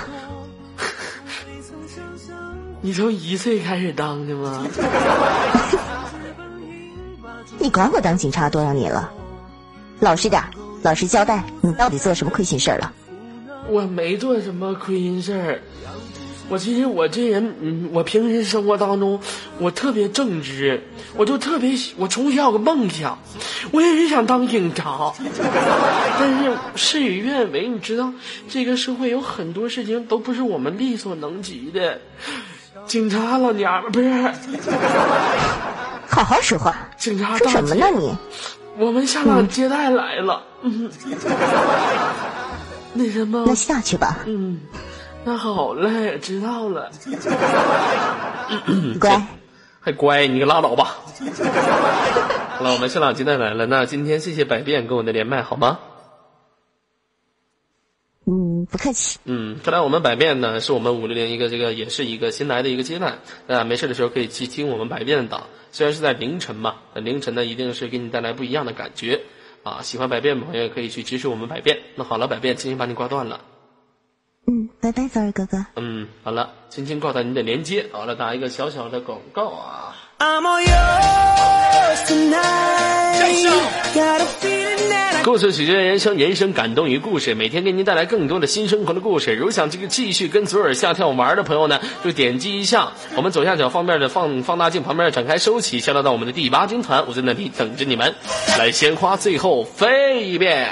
[2.81, 4.66] 你从一岁开始当的吗？
[7.59, 9.12] 你管我当警察多少年了？
[10.01, 10.51] 老实点儿，
[10.82, 12.92] 老实交代，你到底做什么亏心事儿了？
[13.68, 15.62] 我没做什么亏心事儿，
[16.51, 19.18] 我其实我这人，嗯，我平时生活当中，
[19.59, 20.82] 我特别正直，
[21.16, 23.18] 我就特别喜，我从小有个梦想，
[23.72, 25.14] 我也是想当警察，
[26.20, 28.12] 但是事与愿违，你知道，
[28.51, 32.01] 这个社会有很多事情都不是我们力所能及的。
[32.86, 34.11] 警察老娘们儿不是
[36.07, 38.14] 好好说话，警察说什么呢你？
[38.79, 40.91] 我们下岗接待来了，嗯，
[42.95, 44.61] 那什么那，下去吧，嗯，
[45.25, 46.91] 那好嘞，知道了。
[49.01, 49.22] 乖。
[49.81, 50.97] 还乖，你可拉倒吧。
[52.57, 53.66] 好了，我们校长接待来了。
[53.66, 55.79] 那今天谢谢百变跟我的连麦，好吗？
[58.65, 59.19] 嗯，不客气。
[59.25, 63.19] 嗯，看来我们百变呢，是我们五六零一个这个，也是一个新来的一个阶段。
[63.47, 69.21] 大家没事的时候可以去听我们百变的档，虽然是在凌晨嘛，那凌晨呢一定是给你带来不一样的感觉
[69.62, 69.81] 啊。
[69.83, 71.79] 喜欢百变的朋友也可以去支持我们百变。
[71.95, 73.41] 那好了，百变，轻轻把你挂断了。
[74.47, 75.65] 嗯，拜拜，早儿哥哥。
[75.77, 77.87] 嗯，好了，轻轻挂断你的连接。
[77.93, 79.97] 好了，打一个小小的广告啊。
[80.19, 82.65] I'm all yours tonight.
[85.25, 87.35] 故事取决于人生，人生感动于故事。
[87.35, 89.35] 每天给您带来更多的新生活的故事。
[89.35, 98.14] 如想这个继续跟左耳下跳玩的朋友呢，就点击一下我们左下角方面的放放大镜旁边展开收起，下到到我们的第八军团，我在那里等着你们。
[98.59, 100.68] 来，鲜花最后飞一遍。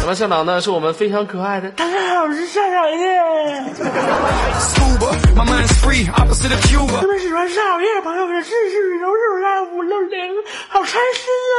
[0.00, 1.70] 那么校长呢，是我们非常可爱的。
[1.72, 2.98] 大家好，我是校长耶。
[7.02, 7.86] 特喜欢校长耶。
[10.68, 11.58] 好开心啊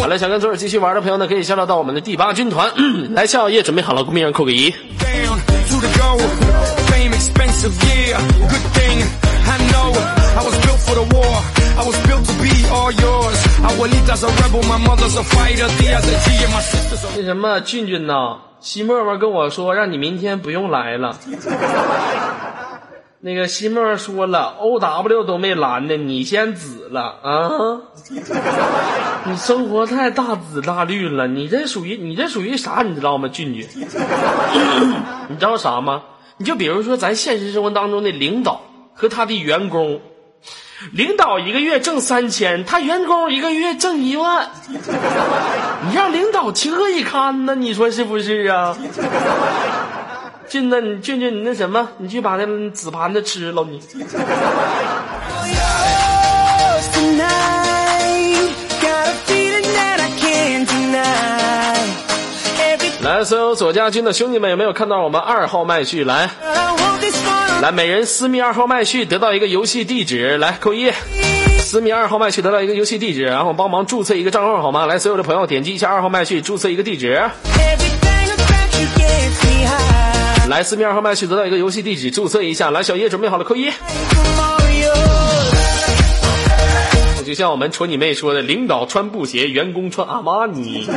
[0.00, 2.70] 好了，想跟左耳继续玩的朋友呢，可以下到到我们的第八军团。
[2.76, 4.72] 嗯来，校长叶准备好了，公屏上扣个一。
[17.16, 21.16] 那什么，俊俊呐，西沫沫跟我说让你明天不用来了。
[23.22, 27.82] 那个西沫沫说了，O W 都没拦呢，你先紫了啊！
[29.26, 32.82] 你生活太大紫大绿了，你这属于你这属于啥？
[32.82, 33.68] 你知道吗，俊俊？
[35.28, 36.02] 你知道啥吗？
[36.38, 38.62] 你就比如说咱现实生活当中的领导
[38.94, 40.00] 和他的员工，
[40.92, 44.48] 领导一个月挣三千，他员工一个月挣一万。
[44.68, 47.54] 你让领导情何以堪呢？
[47.54, 48.76] 你说是不是啊？
[50.48, 53.80] 俊子，你俊俊，你那什么，你去把那紫盘子吃了你。
[63.24, 66.04] 所有左家军的兄弟们，有没有看到我们二号麦序？
[66.04, 66.30] 来，
[67.60, 70.90] 来，每人私密二号麦序得到一个游戏地址，来扣一。
[71.60, 74.86] 私密二号麦序得到一个游戏地址，然后帮忙注册一个账号好吗？
[74.86, 77.22] 来，所有的朋友点击一下二号麦序，注册一个地址。
[80.48, 82.70] 来，私密二号麦序得到一个游戏地址，注册一下。
[82.70, 83.70] 来，小叶准备好了，扣一。
[87.24, 90.88] 就像我们戳你妹说的，领导穿布鞋，员工穿阿玛尼。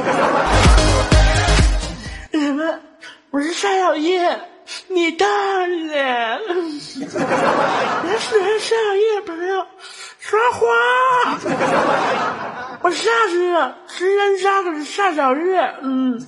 [3.33, 4.39] 我是夏小叶，
[4.89, 5.25] 你大
[5.65, 6.39] 爷。
[6.45, 7.19] 我喜欢
[8.59, 9.65] 夏小叶的朋友
[10.19, 10.59] 说话。
[12.83, 16.23] 我下去了，十人杀可是夏小月，嗯。